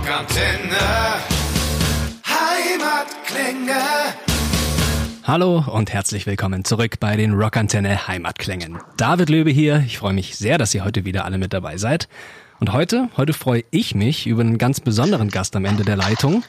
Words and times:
Rockantenne. 0.00 0.78
Heimatklänge. 2.24 3.80
Hallo 5.24 5.62
und 5.70 5.92
herzlich 5.92 6.24
willkommen 6.24 6.64
zurück 6.64 6.98
bei 7.00 7.16
den 7.16 7.34
Rockantenne 7.34 8.08
Heimatklängen. 8.08 8.78
David 8.96 9.28
Löbe 9.28 9.50
hier. 9.50 9.82
Ich 9.84 9.98
freue 9.98 10.14
mich 10.14 10.36
sehr, 10.36 10.56
dass 10.56 10.74
ihr 10.74 10.86
heute 10.86 11.04
wieder 11.04 11.26
alle 11.26 11.36
mit 11.36 11.52
dabei 11.52 11.76
seid. 11.76 12.08
Und 12.60 12.72
heute, 12.72 13.10
heute 13.18 13.34
freue 13.34 13.62
ich 13.70 13.94
mich 13.94 14.26
über 14.26 14.40
einen 14.40 14.56
ganz 14.56 14.80
besonderen 14.80 15.28
Gast 15.28 15.54
am 15.54 15.66
Ende 15.66 15.84
der 15.84 15.96
Leitung. 15.96 16.44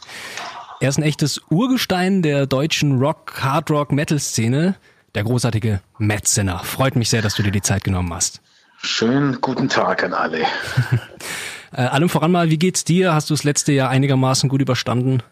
Er 0.80 0.88
ist 0.88 0.98
ein 0.98 1.04
echtes 1.04 1.42
Urgestein 1.50 2.22
der 2.22 2.48
deutschen 2.48 3.00
Rock, 3.00 3.34
Hard 3.44 3.70
Rock, 3.70 3.92
Metal 3.92 4.20
Szene, 4.20 4.76
der 5.14 5.26
großartige 5.26 5.82
Matt 5.98 6.26
Sinner. 6.26 6.60
Freut 6.60 6.96
mich 6.96 7.10
sehr, 7.10 7.22
dass 7.22 7.36
du 7.36 7.44
dir 7.44 7.52
die 7.52 7.62
Zeit 7.62 7.84
genommen 7.84 8.14
hast. 8.14 8.40
Schönen 8.82 9.42
guten 9.42 9.68
Tag 9.68 10.06
an 10.06 10.14
alle. 10.14 10.46
äh, 11.72 11.82
allem 11.82 12.10
voran 12.10 12.32
mal, 12.32 12.50
wie 12.50 12.58
geht's 12.58 12.84
dir? 12.84 13.14
Hast 13.14 13.30
du 13.30 13.34
das 13.34 13.44
letzte 13.44 13.72
Jahr 13.72 13.90
einigermaßen 13.90 14.50
gut 14.50 14.62
überstanden? 14.62 15.24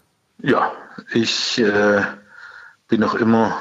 Ja, 0.41 0.71
ich 1.13 1.59
äh, 1.59 2.01
bin 2.87 3.01
noch 3.01 3.15
immer 3.15 3.57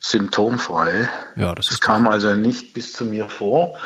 symptomfrei. 0.00 1.08
Ja, 1.36 1.54
das 1.54 1.70
ist 1.70 1.80
kam 1.80 2.06
also 2.06 2.34
nicht 2.34 2.72
bis 2.74 2.92
zu 2.92 3.04
mir 3.04 3.28
vor. 3.28 3.76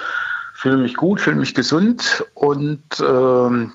Fühle 0.54 0.76
mich 0.76 0.94
gut, 0.94 1.20
fühle 1.20 1.36
mich 1.36 1.54
gesund 1.54 2.24
und 2.34 2.82
ähm, 3.00 3.72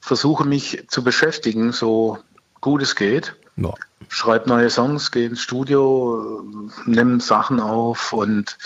versuche 0.00 0.44
mich 0.44 0.84
zu 0.88 1.02
beschäftigen, 1.02 1.72
so 1.72 2.18
gut 2.60 2.82
es 2.82 2.96
geht. 2.96 3.34
Ja. 3.56 3.74
Schreibe 4.08 4.48
neue 4.48 4.70
Songs, 4.70 5.10
gehe 5.10 5.26
ins 5.26 5.42
Studio, 5.42 6.44
nehme 6.86 7.20
Sachen 7.20 7.60
auf 7.60 8.12
und 8.12 8.56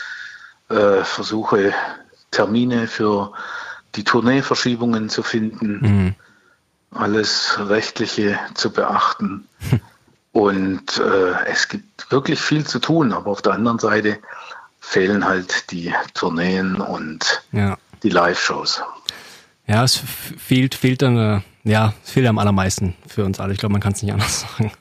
äh, 0.69 1.03
versuche 1.03 1.73
Termine 2.31 2.87
für 2.87 3.33
die 3.97 4.05
Tourneeverschiebungen 4.05 5.09
zu 5.09 5.23
finden, 5.23 5.81
mhm. 5.81 6.15
alles 6.91 7.59
Rechtliche 7.59 8.39
zu 8.55 8.71
beachten. 8.71 9.47
Und 10.33 10.99
äh, 10.99 11.33
es 11.47 11.69
gibt 11.69 12.13
wirklich 12.13 12.39
viel 12.39 12.67
zu 12.67 12.79
tun, 12.79 13.15
aber 13.15 13.31
auf 13.31 13.41
der 13.41 13.55
anderen 13.55 13.79
Seite 13.79 14.19
fehlen 14.81 15.25
halt 15.25 15.71
die 15.71 15.95
Tourneen 16.13 16.77
und 16.77 17.43
ja. 17.53 17.79
die 18.03 18.11
Live-Shows. 18.11 18.83
Ja, 19.67 19.83
es 19.83 19.97
fehlt, 19.97 20.75
fehlt 20.75 21.01
dann, 21.01 21.17
äh, 21.17 21.41
ja, 21.65 21.95
es 22.05 22.11
fehlt 22.11 22.27
am 22.27 22.39
allermeisten 22.39 22.95
für 23.09 23.25
uns 23.25 23.41
alle. 23.41 23.55
Ich 23.55 23.59
glaube, 23.59 23.73
man 23.73 23.81
kann 23.81 23.95
es 23.95 24.03
nicht 24.03 24.13
anders 24.13 24.41
sagen. 24.59 24.73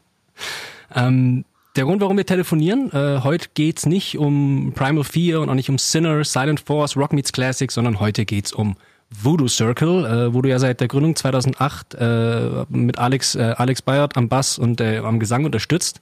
Ähm, 0.94 1.46
der 1.76 1.86
Grund, 1.86 2.02
warum 2.02 2.18
wir 2.18 2.26
telefonieren, 2.26 2.92
äh, 2.92 3.22
heute 3.24 3.48
geht's 3.54 3.86
nicht 3.86 4.18
um 4.18 4.74
Primal 4.76 5.04
Fear 5.06 5.42
und 5.42 5.50
auch 5.50 5.56
nicht 5.56 5.70
um 5.70 5.78
Sinner, 5.78 6.24
Silent 6.24 6.60
Force, 6.60 6.96
Rock 6.98 7.14
Meets 7.14 7.32
Classic, 7.32 7.72
sondern 7.72 8.00
heute 8.00 8.26
geht's 8.26 8.54
um 8.54 8.76
Voodoo 9.22 9.48
Circle, 9.48 10.06
äh, 10.06 10.34
wo 10.34 10.42
du 10.42 10.50
ja 10.50 10.60
seit 10.60 10.80
der 10.82 10.88
Gründung 10.88 11.16
2008 11.16 11.96
äh, 11.96 12.66
mit 12.70 12.98
Alex, 12.98 13.36
äh, 13.36 13.54
Alex 13.58 13.82
Bayard 13.82 14.18
am 14.18 14.30
Bass 14.30 14.58
und 14.58 14.82
äh, 14.82 14.98
am 15.00 15.20
Gesang 15.20 15.46
unterstützt. 15.46 16.02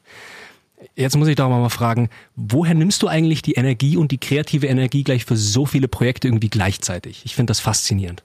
Jetzt 0.96 1.16
muss 1.16 1.28
ich 1.28 1.36
doch 1.36 1.50
mal 1.50 1.70
fragen, 1.70 2.10
woher 2.36 2.74
nimmst 2.74 3.02
du 3.04 3.08
eigentlich 3.08 3.42
die 3.42 3.54
Energie 3.54 3.98
und 3.98 4.12
die 4.12 4.18
kreative 4.18 4.68
Energie 4.68 5.04
gleich 5.04 5.26
für 5.26 5.38
so 5.38 5.66
viele 5.66 5.88
Projekte 5.88 6.28
irgendwie 6.28 6.50
gleichzeitig? 6.50 7.22
Ich 7.26 7.36
finde 7.36 7.52
das 7.52 7.60
faszinierend. 7.60 8.24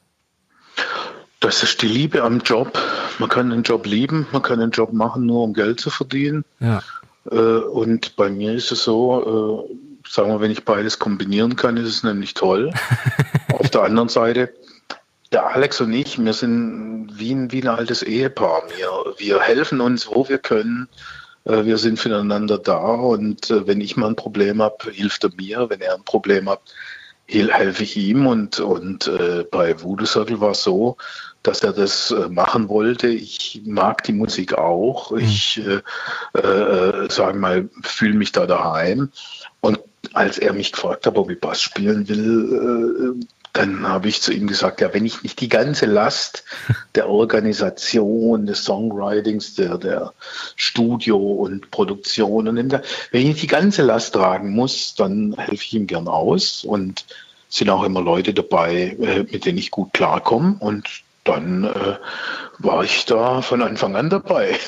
Das 1.40 1.62
ist 1.62 1.82
die 1.82 1.88
Liebe 1.88 2.22
am 2.22 2.40
Job. 2.40 2.78
Man 3.18 3.28
kann 3.28 3.52
einen 3.52 3.62
Job 3.62 3.86
lieben, 3.86 4.26
man 4.32 4.42
kann 4.42 4.60
einen 4.60 4.72
Job 4.72 4.92
machen, 4.92 5.26
nur 5.26 5.44
um 5.44 5.54
Geld 5.54 5.80
zu 5.80 5.90
verdienen. 5.90 6.44
Ja. 6.58 6.82
Äh, 7.30 7.36
und 7.36 8.16
bei 8.16 8.28
mir 8.28 8.54
ist 8.54 8.72
es 8.72 8.84
so, 8.84 9.68
äh, 9.68 10.08
sagen 10.08 10.30
wir, 10.30 10.40
wenn 10.40 10.50
ich 10.50 10.64
beides 10.64 10.98
kombinieren 10.98 11.56
kann, 11.56 11.76
ist 11.76 11.88
es 11.88 12.02
nämlich 12.02 12.34
toll. 12.34 12.72
Auf 13.52 13.70
der 13.70 13.82
anderen 13.82 14.08
Seite, 14.08 14.52
der 15.32 15.46
Alex 15.46 15.80
und 15.80 15.92
ich, 15.92 16.18
wir 16.22 16.32
sind 16.32 17.10
wie 17.12 17.32
ein, 17.32 17.52
wie 17.52 17.62
ein 17.62 17.68
altes 17.68 18.02
Ehepaar. 18.02 18.62
Wir, 18.76 19.14
wir 19.18 19.40
helfen 19.40 19.80
uns, 19.80 20.08
wo 20.08 20.28
wir 20.28 20.38
können. 20.38 20.88
Äh, 21.44 21.64
wir 21.64 21.78
sind 21.78 21.98
füreinander 21.98 22.58
da 22.58 22.78
und 22.78 23.50
wenn 23.50 23.80
ich 23.80 23.96
mal 23.96 24.08
ein 24.08 24.16
Problem 24.16 24.62
habe, 24.62 24.90
hilft 24.90 25.24
er 25.24 25.30
mir. 25.36 25.68
Wenn 25.68 25.80
er 25.80 25.94
ein 25.94 26.04
Problem 26.04 26.48
hat, 26.48 26.60
helfe 27.26 27.82
ich 27.82 27.96
ihm. 27.96 28.26
Und, 28.26 28.60
und 28.60 29.06
äh, 29.06 29.44
bei 29.50 29.82
Voodoo 29.82 30.06
Circle 30.06 30.40
war 30.40 30.52
es 30.52 30.62
so, 30.62 30.96
dass 31.42 31.62
er 31.62 31.72
das 31.72 32.10
äh, 32.10 32.28
machen 32.28 32.68
wollte. 32.68 33.08
Ich 33.08 33.62
mag 33.64 34.02
die 34.04 34.12
Musik 34.12 34.54
auch. 34.54 35.10
Mhm. 35.10 35.18
Ich, 35.18 35.60
äh, 35.60 36.38
äh, 36.38 37.10
sagen 37.10 37.40
mal, 37.40 37.68
fühle 37.82 38.14
mich 38.14 38.32
da 38.32 38.46
daheim. 38.46 39.10
Und 39.60 39.80
als 40.14 40.38
er 40.38 40.52
mich 40.52 40.72
gefragt 40.72 41.06
hat, 41.06 41.16
ob 41.16 41.30
ich 41.30 41.40
Bass 41.40 41.60
spielen 41.60 42.08
will, 42.08 43.18
äh, 43.20 43.37
dann 43.52 43.88
habe 43.88 44.08
ich 44.08 44.22
zu 44.22 44.32
ihm 44.32 44.46
gesagt, 44.46 44.80
ja, 44.80 44.92
wenn 44.92 45.06
ich 45.06 45.22
nicht 45.22 45.40
die 45.40 45.48
ganze 45.48 45.86
Last 45.86 46.44
der 46.94 47.08
Organisation, 47.08 48.46
des 48.46 48.64
Songwritings, 48.64 49.54
der, 49.54 49.78
der 49.78 50.12
Studio 50.56 51.16
und 51.16 51.70
Produktion 51.70 52.48
und 52.48 52.56
wenn 52.56 53.20
ich 53.20 53.26
nicht 53.26 53.42
die 53.42 53.46
ganze 53.48 53.82
Last 53.82 54.14
tragen 54.14 54.50
muss, 54.50 54.94
dann 54.94 55.34
helfe 55.36 55.64
ich 55.64 55.74
ihm 55.74 55.86
gern 55.86 56.08
aus 56.08 56.64
und 56.64 57.04
sind 57.48 57.70
auch 57.70 57.82
immer 57.84 58.02
Leute 58.02 58.34
dabei, 58.34 58.96
äh, 59.00 59.24
mit 59.30 59.46
denen 59.46 59.58
ich 59.58 59.70
gut 59.70 59.92
klarkomme 59.92 60.56
und 60.60 60.86
dann 61.24 61.64
äh, 61.64 61.96
war 62.58 62.84
ich 62.84 63.04
da 63.04 63.42
von 63.42 63.62
Anfang 63.62 63.96
an 63.96 64.10
dabei. 64.10 64.58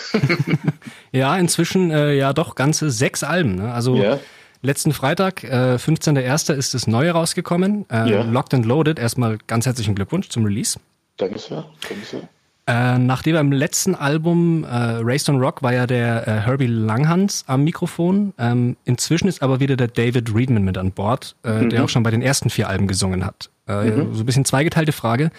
ja, 1.12 1.36
inzwischen 1.36 1.90
äh, 1.90 2.14
ja 2.14 2.32
doch 2.32 2.54
ganze 2.54 2.90
sechs 2.90 3.22
Alben. 3.22 3.56
Ne? 3.56 3.72
Also 3.72 3.96
ja. 3.96 4.18
Letzten 4.62 4.92
Freitag, 4.92 5.44
äh, 5.44 5.76
15.01. 5.76 6.54
ist 6.54 6.74
das 6.74 6.86
neue 6.86 7.12
rausgekommen. 7.12 7.86
Äh, 7.90 8.10
ja. 8.10 8.22
Locked 8.22 8.54
and 8.54 8.66
Loaded. 8.66 8.98
Erstmal 8.98 9.38
ganz 9.46 9.66
herzlichen 9.66 9.94
Glückwunsch 9.94 10.28
zum 10.28 10.44
Release. 10.44 10.78
Danke 11.16 11.38
sehr. 11.38 11.64
Danke 11.88 12.04
sehr. 12.04 12.28
Äh, 12.66 12.98
nachdem 12.98 13.34
beim 13.34 13.50
letzten 13.50 13.96
Album 13.96 14.62
äh, 14.62 14.68
Raised 14.68 15.28
on 15.28 15.40
Rock 15.40 15.62
war 15.62 15.72
ja 15.72 15.86
der 15.88 16.28
äh, 16.28 16.30
Herbie 16.42 16.66
Langhans 16.66 17.44
am 17.48 17.64
Mikrofon. 17.64 18.32
Ähm, 18.38 18.76
inzwischen 18.84 19.26
ist 19.26 19.42
aber 19.42 19.58
wieder 19.58 19.76
der 19.76 19.88
David 19.88 20.32
Reedman 20.32 20.62
mit 20.62 20.78
an 20.78 20.92
Bord, 20.92 21.34
äh, 21.42 21.62
mhm. 21.62 21.70
der 21.70 21.82
auch 21.82 21.88
schon 21.88 22.04
bei 22.04 22.12
den 22.12 22.22
ersten 22.22 22.48
vier 22.48 22.68
Alben 22.68 22.86
gesungen 22.86 23.24
hat. 23.26 23.50
Äh, 23.66 23.90
mhm. 23.90 24.14
So 24.14 24.22
ein 24.22 24.26
bisschen 24.26 24.44
zweigeteilte 24.44 24.92
Frage. 24.92 25.32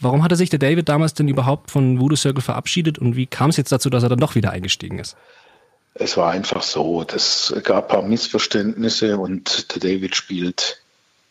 Warum 0.00 0.22
hatte 0.22 0.36
sich 0.36 0.50
der 0.50 0.58
David 0.58 0.88
damals 0.88 1.14
denn 1.14 1.28
überhaupt 1.28 1.70
von 1.70 1.98
Voodoo 1.98 2.16
Circle 2.16 2.42
verabschiedet 2.42 2.98
und 2.98 3.16
wie 3.16 3.26
kam 3.26 3.50
es 3.50 3.56
jetzt 3.56 3.72
dazu, 3.72 3.88
dass 3.88 4.02
er 4.02 4.10
dann 4.10 4.18
doch 4.18 4.34
wieder 4.34 4.50
eingestiegen 4.50 4.98
ist? 4.98 5.16
Es 5.98 6.16
war 6.16 6.30
einfach 6.30 6.62
so, 6.62 7.04
es 7.14 7.54
gab 7.62 7.84
ein 7.84 7.88
paar 7.88 8.02
Missverständnisse 8.02 9.18
und 9.18 9.74
der 9.74 9.80
David 9.80 10.14
spielt 10.14 10.82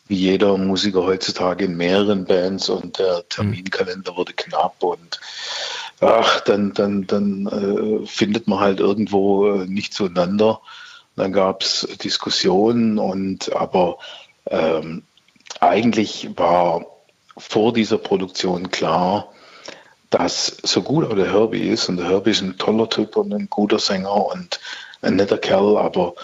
wie 0.08 0.16
jeder 0.16 0.56
Musiker 0.56 1.02
heutzutage 1.04 1.64
in 1.64 1.76
mehreren 1.76 2.24
Bands 2.26 2.68
und 2.68 2.98
der 2.98 3.28
Terminkalender 3.28 4.16
wurde 4.16 4.32
knapp 4.34 4.82
und 4.82 5.20
ach, 6.00 6.40
dann, 6.40 6.72
dann, 6.74 7.06
dann 7.06 7.46
äh, 7.46 8.06
findet 8.06 8.46
man 8.46 8.60
halt 8.60 8.80
irgendwo 8.80 9.48
äh, 9.48 9.66
nicht 9.66 9.94
zueinander. 9.94 10.60
Dann 11.16 11.32
gab 11.32 11.62
es 11.62 11.88
Diskussionen 12.02 12.98
und 12.98 13.52
aber 13.54 13.98
ähm, 14.48 15.02
eigentlich 15.60 16.28
war 16.36 16.86
vor 17.36 17.72
dieser 17.72 17.98
Produktion 17.98 18.70
klar, 18.70 19.32
dass 20.10 20.56
so 20.62 20.82
gut 20.82 21.04
auch 21.04 21.14
der 21.14 21.32
Herbie 21.32 21.68
ist, 21.68 21.88
und 21.88 21.96
der 21.96 22.08
Herbie 22.08 22.30
ist 22.30 22.42
ein 22.42 22.58
toller 22.58 22.88
Typ 22.88 23.16
und 23.16 23.32
ein 23.32 23.48
guter 23.50 23.78
Sänger 23.78 24.26
und 24.26 24.60
ein 25.02 25.16
netter 25.16 25.38
Kerl, 25.38 25.76
aber 25.76 26.14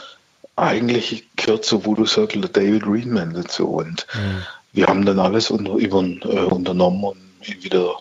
eigentlich 0.57 1.29
gehört 1.37 1.65
zu 1.65 1.85
Voodoo 1.85 2.07
Circle 2.07 2.43
der 2.43 2.51
David 2.51 2.87
Reedman 2.87 3.35
dazu. 3.35 3.69
Und 3.69 4.07
mhm. 4.15 4.43
wir 4.73 4.87
haben 4.87 5.05
dann 5.05 5.19
alles 5.19 5.51
unter, 5.51 5.75
über, 5.75 6.03
äh, 6.03 6.45
unternommen, 6.45 7.05
um 7.05 7.17
ihn 7.43 7.63
wieder 7.63 7.97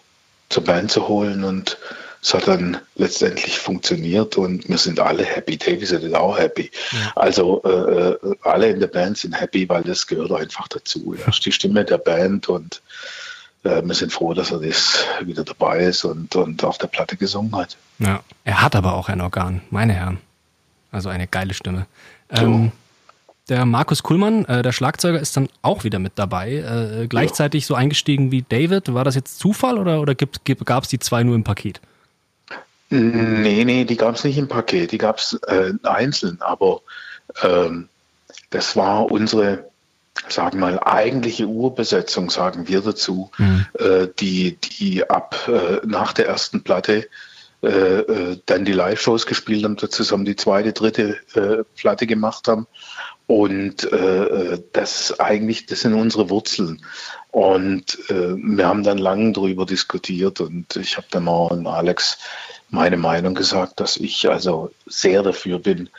zur 0.49 0.63
Band 0.63 0.91
zu 0.91 1.07
holen. 1.07 1.43
Und 1.43 1.77
es 2.21 2.33
hat 2.33 2.47
dann 2.47 2.77
letztendlich 2.95 3.57
funktioniert 3.57 4.37
und 4.37 4.67
wir 4.69 4.77
sind 4.77 4.99
alle 4.99 5.23
happy. 5.23 5.57
Davis 5.57 5.91
ist 5.91 6.13
auch 6.13 6.37
happy. 6.37 6.69
Ja. 6.91 7.13
Also 7.15 7.63
äh, 7.63 8.11
äh, 8.11 8.35
alle 8.43 8.69
in 8.69 8.79
der 8.79 8.87
Band 8.87 9.17
sind 9.17 9.39
happy, 9.39 9.67
weil 9.69 9.83
das 9.83 10.05
gehört 10.05 10.31
einfach 10.31 10.67
dazu. 10.67 11.15
Er 11.19 11.29
ist 11.29 11.45
die 11.45 11.51
Stimme 11.51 11.83
der 11.85 11.97
Band 11.97 12.49
und 12.49 12.81
wir 13.63 13.93
sind 13.93 14.11
froh, 14.11 14.33
dass 14.33 14.51
er 14.51 14.59
das 14.59 15.05
wieder 15.23 15.43
dabei 15.43 15.83
ist 15.83 16.03
und, 16.03 16.35
und 16.35 16.63
auf 16.63 16.77
der 16.77 16.87
Platte 16.87 17.15
gesungen 17.15 17.55
hat. 17.55 17.77
Ja, 17.99 18.21
er 18.43 18.61
hat 18.61 18.75
aber 18.75 18.93
auch 18.95 19.09
ein 19.09 19.21
Organ, 19.21 19.61
meine 19.69 19.93
Herren. 19.93 20.17
Also 20.91 21.09
eine 21.09 21.27
geile 21.27 21.53
Stimme. 21.53 21.85
Ähm, 22.31 22.71
der 23.49 23.65
Markus 23.65 24.03
Kuhlmann, 24.03 24.45
äh, 24.45 24.61
der 24.61 24.71
Schlagzeuger, 24.71 25.19
ist 25.19 25.35
dann 25.37 25.49
auch 25.61 25.83
wieder 25.83 25.99
mit 25.99 26.13
dabei. 26.15 26.53
Äh, 26.53 27.07
gleichzeitig 27.07 27.63
ja. 27.63 27.67
so 27.67 27.75
eingestiegen 27.75 28.31
wie 28.31 28.43
David. 28.47 28.93
War 28.93 29.03
das 29.03 29.15
jetzt 29.15 29.39
Zufall 29.39 29.77
oder, 29.77 30.01
oder 30.01 30.15
gab 30.15 30.83
es 30.83 30.89
die 30.89 30.99
zwei 30.99 31.23
nur 31.23 31.35
im 31.35 31.43
Paket? 31.43 31.81
Nee, 32.89 33.63
nee, 33.63 33.85
die 33.85 33.95
gab 33.95 34.15
es 34.15 34.23
nicht 34.23 34.37
im 34.37 34.47
Paket. 34.47 34.91
Die 34.91 34.97
gab 34.97 35.17
es 35.17 35.33
äh, 35.47 35.73
einzeln. 35.83 36.41
Aber 36.41 36.81
ähm, 37.41 37.87
das 38.49 38.75
war 38.75 39.09
unsere, 39.11 39.69
sagen 40.27 40.59
wir 40.59 40.71
mal, 40.71 40.79
eigentliche 40.79 41.47
Urbesetzung, 41.47 42.29
sagen 42.29 42.67
wir 42.67 42.81
dazu, 42.81 43.31
mhm. 43.37 43.65
äh, 43.79 44.07
die, 44.19 44.57
die 44.57 45.09
ab 45.09 45.47
äh, 45.47 45.85
nach 45.85 46.13
der 46.13 46.27
ersten 46.27 46.63
Platte 46.63 47.07
äh, 47.63 47.67
äh, 47.67 48.37
dann 48.47 48.65
die 48.65 48.71
Live-Shows 48.71 49.27
gespielt 49.27 49.63
haben, 49.63 49.77
zusammen 49.77 50.25
die 50.25 50.35
zweite, 50.35 50.73
dritte 50.73 51.17
äh, 51.35 51.63
Platte 51.75 52.07
gemacht 52.07 52.47
haben. 52.47 52.65
Und 53.27 53.83
äh, 53.93 54.59
das 54.73 55.19
eigentlich, 55.19 55.67
das 55.67 55.81
sind 55.81 55.93
unsere 55.93 56.29
Wurzeln. 56.29 56.83
Und 57.29 57.97
wir 58.09 58.67
haben 58.67 58.83
dann 58.83 58.97
lange 58.97 59.31
darüber 59.31 59.65
diskutiert 59.65 60.41
und 60.41 60.75
ich 60.75 60.97
habe 60.97 61.07
dann 61.11 61.23
mal 61.23 61.47
an 61.47 61.65
Alex 61.65 62.17
meine 62.69 62.97
Meinung 62.97 63.35
gesagt, 63.35 63.79
dass 63.79 63.95
ich 63.95 64.29
also 64.29 64.71
sehr 64.85 65.23
dafür 65.23 65.59
bin, 65.59 65.89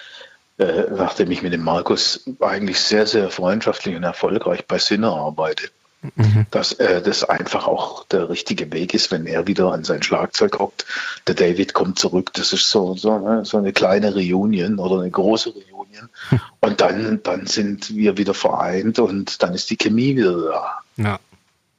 äh, 0.59 0.85
nachdem 0.91 1.31
ich 1.31 1.43
mit 1.43 1.53
dem 1.53 1.63
Markus 1.63 2.25
eigentlich 2.41 2.81
sehr, 2.81 3.07
sehr 3.07 3.31
freundschaftlich 3.31 3.97
und 3.97 4.03
erfolgreich 4.03 4.67
bei 4.67 4.79
Sinne 4.79 5.09
arbeite, 5.09 5.71
mhm. 6.15 6.47
dass 6.51 6.73
äh, 6.75 7.01
das 7.03 7.25
einfach 7.25 7.67
auch 7.67 8.05
der 8.07 8.29
richtige 8.29 8.73
Weg 8.73 8.95
ist, 8.95 9.11
wenn 9.11 9.27
er 9.27 9.47
wieder 9.47 9.73
an 9.73 9.85
sein 9.85 10.03
Schlagzeug 10.03 10.59
hockt. 10.59 10.85
Der 11.27 11.35
David 11.35 11.75
kommt 11.75 11.99
zurück, 11.99 12.33
das 12.35 12.53
ist 12.53 12.71
so, 12.71 12.95
so, 12.95 13.19
ne, 13.19 13.45
so 13.45 13.59
eine 13.59 13.73
kleine 13.73 14.15
Reunion 14.15 14.79
oder 14.79 15.01
eine 15.01 15.11
große 15.11 15.51
Reunion. 15.51 16.09
Und 16.61 16.81
dann, 16.81 17.23
dann 17.23 17.47
sind 17.47 17.95
wir 17.95 18.17
wieder 18.17 18.35
vereint 18.35 18.99
und 18.99 19.43
dann 19.43 19.55
ist 19.55 19.71
die 19.71 19.77
Chemie 19.77 20.17
wieder 20.17 20.33
da. 20.33 20.79
Ja. 20.97 21.21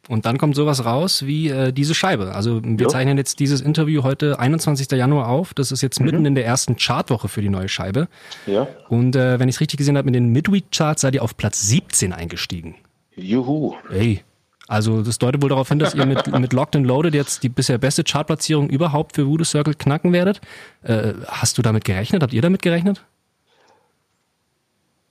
Und 0.09 0.25
dann 0.25 0.37
kommt 0.37 0.55
sowas 0.55 0.83
raus 0.83 1.25
wie 1.25 1.49
äh, 1.49 1.71
diese 1.71 1.95
Scheibe. 1.95 2.35
Also 2.35 2.61
wir 2.61 2.77
ja. 2.77 2.87
zeichnen 2.89 3.17
jetzt 3.17 3.39
dieses 3.39 3.61
Interview 3.61 4.03
heute 4.03 4.37
21. 4.37 4.91
Januar 4.91 5.29
auf. 5.29 5.53
Das 5.53 5.71
ist 5.71 5.81
jetzt 5.81 5.99
mhm. 5.99 6.05
mitten 6.05 6.25
in 6.25 6.35
der 6.35 6.45
ersten 6.45 6.75
Chartwoche 6.75 7.29
für 7.29 7.41
die 7.41 7.49
neue 7.49 7.69
Scheibe. 7.69 8.09
Ja. 8.45 8.67
Und 8.89 9.15
äh, 9.15 9.39
wenn 9.39 9.47
ich 9.47 9.55
es 9.55 9.61
richtig 9.61 9.77
gesehen 9.77 9.97
habe, 9.97 10.07
in 10.07 10.13
den 10.13 10.29
Midweek-Charts 10.29 11.01
seid 11.01 11.15
ihr 11.15 11.23
auf 11.23 11.37
Platz 11.37 11.61
17 11.67 12.11
eingestiegen. 12.11 12.75
Juhu. 13.15 13.75
Ey. 13.89 14.23
Also 14.67 15.03
das 15.03 15.19
deutet 15.19 15.41
wohl 15.41 15.49
darauf 15.49 15.69
hin, 15.69 15.79
dass 15.79 15.93
ihr 15.93 16.05
mit, 16.05 16.27
mit 16.39 16.51
Locked 16.51 16.75
and 16.75 16.85
Loaded 16.85 17.13
jetzt 17.13 17.43
die 17.43 17.49
bisher 17.49 17.77
beste 17.77 18.03
Chartplatzierung 18.03 18.69
überhaupt 18.69 19.15
für 19.15 19.25
Voodoo 19.27 19.45
Circle 19.45 19.73
knacken 19.73 20.11
werdet. 20.11 20.41
Äh, 20.83 21.13
hast 21.27 21.57
du 21.57 21.61
damit 21.61 21.85
gerechnet? 21.85 22.23
Habt 22.23 22.33
ihr 22.33 22.41
damit 22.41 22.61
gerechnet? 22.61 23.05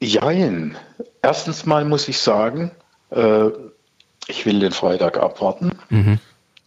Jein. 0.03 0.77
Erstens 1.23 1.65
mal 1.65 1.85
muss 1.85 2.09
ich 2.09 2.19
sagen, 2.19 2.73
äh, 3.11 3.51
ich 4.27 4.47
will 4.47 4.61
den 4.61 4.73
Freitag 4.73 5.19
abwarten. 5.19 5.73
Mhm. 5.89 6.19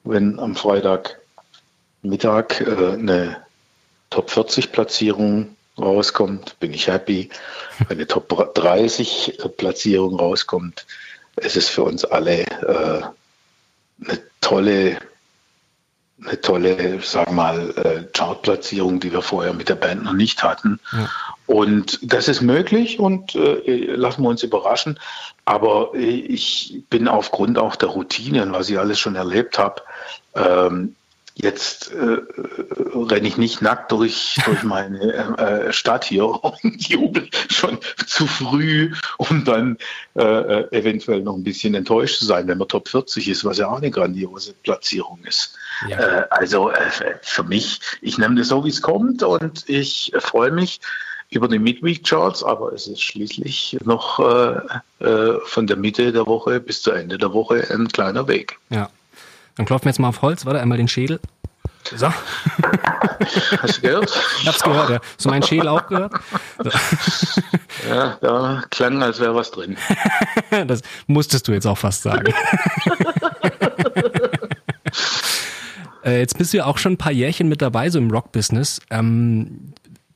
Wenn 0.03 0.39
am 0.39 0.55
Freitag 0.55 1.19
Mittag 2.01 2.61
äh, 2.61 2.93
eine 2.93 3.37
Top 4.09 4.29
40 4.29 4.71
Platzierung 4.71 5.55
rauskommt, 5.77 6.59
bin 6.59 6.73
ich 6.73 6.87
happy. 6.87 7.29
Wenn 7.87 7.97
eine 7.97 8.07
Top 8.07 8.53
30 8.53 9.39
Platzierung 9.57 10.17
rauskommt, 10.17 10.85
ist 11.37 11.57
es 11.57 11.67
für 11.67 11.83
uns 11.83 12.05
alle 12.05 12.41
äh, 12.41 13.01
eine 14.03 14.19
tolle, 14.41 14.97
eine 16.23 16.39
tolle, 16.39 17.01
sagen 17.01 17.31
wir 17.31 17.35
mal, 17.35 17.69
äh, 17.71 18.03
Chartplatzierung, 18.13 18.99
die 18.99 19.11
wir 19.11 19.21
vorher 19.21 19.53
mit 19.53 19.69
der 19.69 19.75
Band 19.75 20.03
noch 20.03 20.13
nicht 20.13 20.43
hatten. 20.43 20.79
Ja. 20.91 21.09
Und 21.45 21.99
das 22.01 22.27
ist 22.27 22.41
möglich 22.41 22.99
und 22.99 23.35
äh, 23.35 23.93
lassen 23.95 24.23
wir 24.23 24.29
uns 24.29 24.41
überraschen. 24.43 24.99
Aber 25.43 25.93
ich 25.93 26.83
bin 26.89 27.07
aufgrund 27.07 27.57
auch 27.59 27.75
der 27.75 27.89
Routinen, 27.89 28.53
was 28.53 28.69
ich 28.69 28.79
alles 28.79 28.99
schon 28.99 29.15
erlebt 29.15 29.59
habe, 29.59 29.81
ähm, 30.35 30.95
jetzt 31.35 31.91
äh, 31.91 32.17
renne 32.93 33.27
ich 33.27 33.37
nicht 33.37 33.61
nackt 33.61 33.91
durch, 33.91 34.37
durch 34.45 34.63
meine 34.63 35.37
äh, 35.37 35.73
Stadt 35.73 36.05
hier 36.05 36.25
und 36.43 36.87
jubel 36.87 37.27
schon 37.49 37.77
zu 38.07 38.25
früh, 38.25 38.93
um 39.17 39.43
dann 39.43 39.77
äh, 40.15 40.23
äh, 40.23 40.71
eventuell 40.71 41.21
noch 41.21 41.35
ein 41.35 41.43
bisschen 41.43 41.75
enttäuscht 41.75 42.19
zu 42.19 42.25
sein, 42.25 42.47
wenn 42.47 42.57
man 42.57 42.67
Top 42.67 42.87
40 42.87 43.27
ist, 43.27 43.43
was 43.43 43.57
ja 43.57 43.67
auch 43.67 43.77
eine 43.77 43.91
grandiose 43.91 44.53
Platzierung 44.63 45.19
ist. 45.25 45.55
Ja. 45.89 45.99
Äh, 45.99 46.27
also 46.29 46.69
äh, 46.71 46.89
für 47.21 47.43
mich, 47.43 47.79
ich 48.01 48.17
nehme 48.17 48.35
das 48.35 48.47
so, 48.47 48.63
wie 48.63 48.69
es 48.69 48.81
kommt 48.81 49.21
und 49.21 49.67
ich 49.67 50.13
freue 50.19 50.51
mich 50.51 50.79
über 51.29 51.47
die 51.47 51.59
Midweek-Charts, 51.59 52.43
aber 52.43 52.71
es 52.71 52.87
ist 52.87 53.01
schließlich 53.01 53.77
noch 53.83 54.19
äh, 54.19 55.03
äh, 55.03 55.39
von 55.43 55.67
der 55.67 55.75
Mitte 55.75 56.11
der 56.11 56.27
Woche 56.27 56.59
bis 56.59 56.81
zu 56.81 56.91
Ende 56.91 57.17
der 57.17 57.33
Woche 57.33 57.67
ein 57.71 57.87
kleiner 57.89 58.27
Weg. 58.27 58.57
Ja. 58.69 58.89
Dann 59.55 59.65
klopfen 59.65 59.85
wir 59.85 59.89
jetzt 59.91 59.99
mal 59.99 60.09
auf 60.09 60.21
Holz, 60.21 60.45
warte, 60.45 60.61
einmal 60.61 60.77
den 60.77 60.87
Schädel. 60.87 61.19
So. 61.95 62.07
Hast 63.61 63.77
du 63.77 63.81
gehört? 63.81 64.11
Ich 64.41 64.47
hab's 64.47 64.63
gehört, 64.63 64.89
ja. 64.89 64.99
Hast 64.99 65.25
du 65.25 65.29
meinen 65.29 65.43
Schädel 65.43 65.67
auch 65.67 65.87
gehört? 65.87 66.13
So. 66.63 66.71
Ja, 67.87 68.17
da 68.21 68.63
klang, 68.71 69.03
als 69.03 69.19
wäre 69.19 69.35
was 69.35 69.51
drin. 69.51 69.77
Das 70.67 70.81
musstest 71.07 71.47
du 71.47 71.51
jetzt 71.51 71.67
auch 71.67 71.77
fast 71.77 72.01
sagen. 72.03 72.33
Äh, 76.05 76.19
jetzt 76.19 76.37
bist 76.37 76.53
du 76.53 76.57
ja 76.57 76.65
auch 76.65 76.77
schon 76.77 76.93
ein 76.93 76.97
paar 76.97 77.11
Jährchen 77.11 77.49
mit 77.49 77.63
dabei, 77.63 77.89
so 77.89 77.97
im 77.97 78.11
Rock-Business. 78.11 78.79
Ähm, 78.91 79.73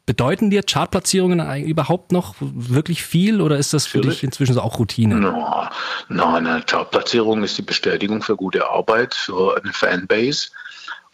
Bedeuten 0.10 0.50
dir 0.50 0.64
Chartplatzierungen 0.64 1.64
überhaupt 1.64 2.12
noch 2.12 2.34
wirklich 2.40 3.04
viel 3.04 3.42
oder 3.42 3.60
ist 3.60 3.76
das 3.76 3.86
für 3.86 4.02
dich 4.02 4.24
inzwischen 4.24 4.56
so 4.56 4.62
auch 4.62 4.80
Routine? 4.80 5.14
No, 5.14 5.68
no, 6.08 6.34
eine 6.34 6.64
Chartplatzierung 6.64 7.44
ist 7.44 7.60
die 7.60 7.62
Bestätigung 7.62 8.24
für 8.24 8.36
gute 8.36 8.68
Arbeit, 8.68 9.14
für 9.14 9.62
eine 9.62 9.72
Fanbase 9.72 10.50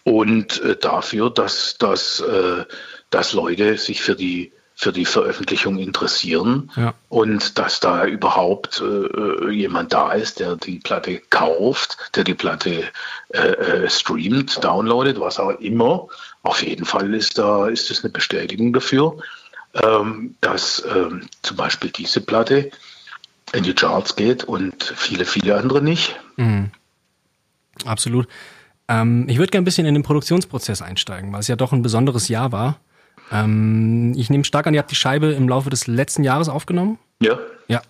und 0.06 0.62
äh, 0.62 0.78
dafür, 0.78 1.30
dass, 1.30 1.76
dass, 1.78 2.22
äh, 2.22 2.64
dass 3.10 3.34
Leute 3.34 3.78
sich 3.78 4.02
für 4.02 4.16
die 4.16 4.54
für 4.78 4.92
die 4.92 5.06
Veröffentlichung 5.06 5.78
interessieren 5.78 6.70
ja. 6.76 6.94
und 7.08 7.58
dass 7.58 7.80
da 7.80 8.06
überhaupt 8.06 8.82
äh, 8.82 9.50
jemand 9.50 9.94
da 9.94 10.12
ist, 10.12 10.42
der 10.42 10.58
die 10.58 10.80
Platte 10.80 11.22
kauft, 11.30 11.98
der 12.16 12.26
die 12.26 12.34
Platte 12.34 12.84
äh, 13.30 13.40
äh 13.40 13.90
streamt, 13.90 14.62
downloadet, 14.64 15.18
was 15.20 15.40
auch 15.40 15.58
immer. 15.62 16.08
Auf 16.46 16.62
jeden 16.62 16.86
Fall 16.86 17.12
ist 17.16 17.40
da 17.40 17.68
ist 17.68 17.90
es 17.90 18.04
eine 18.04 18.12
Bestätigung 18.12 18.72
dafür, 18.72 19.18
ähm, 19.84 20.36
dass 20.42 20.86
ähm, 20.96 21.28
zum 21.42 21.58
Beispiel 21.58 21.90
diese 21.90 22.22
Platte 22.22 22.70
in 23.52 23.64
die 23.64 23.74
Charts 23.74 24.16
geht 24.16 24.44
und 24.44 24.94
viele, 24.96 25.26
viele 25.26 25.58
andere 25.58 25.82
nicht. 25.82 26.20
Mhm. 26.36 26.70
Absolut. 27.84 28.28
Ähm, 28.88 29.26
ich 29.28 29.40
würde 29.40 29.50
gerne 29.50 29.64
ein 29.64 29.66
bisschen 29.66 29.88
in 29.88 29.96
den 29.96 30.04
Produktionsprozess 30.04 30.84
einsteigen, 30.84 31.34
weil 31.34 31.40
es 31.40 31.48
ja 31.48 31.56
doch 31.56 31.74
ein 31.74 31.82
besonderes 31.82 32.28
Jahr 32.28 32.52
war. 32.52 32.80
Ähm, 33.32 34.14
ich 34.16 34.30
nehme 34.30 34.44
stark 34.44 34.68
an, 34.68 34.76
ihr 34.76 34.80
habt 34.80 34.92
die 34.92 34.96
Scheibe 34.96 35.32
im 35.32 35.50
Laufe 35.50 35.72
des 35.72 35.88
letzten 35.88 36.24
Jahres 36.24 36.48
aufgenommen. 36.48 37.00
Ja. 37.20 37.40
Ja. 37.68 37.82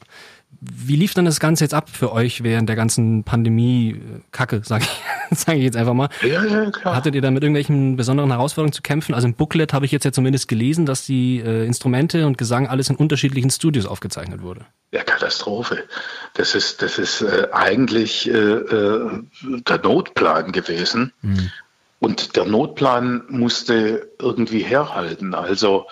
Wie 0.61 0.95
lief 0.95 1.13
dann 1.13 1.25
das 1.25 1.39
Ganze 1.39 1.63
jetzt 1.63 1.73
ab 1.73 1.89
für 1.89 2.11
euch 2.11 2.43
während 2.43 2.69
der 2.69 2.75
ganzen 2.75 3.23
Pandemie-Kacke, 3.23 4.61
sage 4.63 4.85
ich, 4.85 5.03
sag 5.37 5.55
ich 5.55 5.63
jetzt 5.63 5.77
einfach 5.77 5.93
mal? 5.93 6.09
Ja, 6.21 6.43
ja, 6.43 6.71
klar. 6.71 6.95
Hattet 6.95 7.15
ihr 7.15 7.21
da 7.21 7.31
mit 7.31 7.43
irgendwelchen 7.43 7.95
besonderen 7.95 8.31
Herausforderungen 8.31 8.73
zu 8.73 8.81
kämpfen? 8.81 9.13
Also 9.13 9.27
im 9.27 9.33
Booklet 9.33 9.73
habe 9.73 9.85
ich 9.85 9.91
jetzt 9.91 10.03
ja 10.03 10.11
zumindest 10.11 10.47
gelesen, 10.47 10.85
dass 10.85 11.05
die 11.05 11.39
äh, 11.39 11.65
Instrumente 11.65 12.25
und 12.27 12.37
Gesang 12.37 12.67
alles 12.67 12.89
in 12.89 12.95
unterschiedlichen 12.95 13.49
Studios 13.49 13.85
aufgezeichnet 13.85 14.41
wurde. 14.41 14.65
Ja, 14.91 15.03
Katastrophe. 15.03 15.83
Das 16.33 16.55
ist, 16.55 16.81
das 16.81 16.97
ist 16.97 17.21
äh, 17.21 17.47
eigentlich 17.51 18.29
äh, 18.29 18.33
äh 18.33 19.23
der 19.41 19.79
Notplan 19.79 20.51
gewesen. 20.51 21.13
Mhm. 21.21 21.51
Und 21.99 22.35
der 22.35 22.45
Notplan 22.45 23.23
musste 23.29 24.09
irgendwie 24.19 24.59
herhalten. 24.59 25.33
Also 25.33 25.87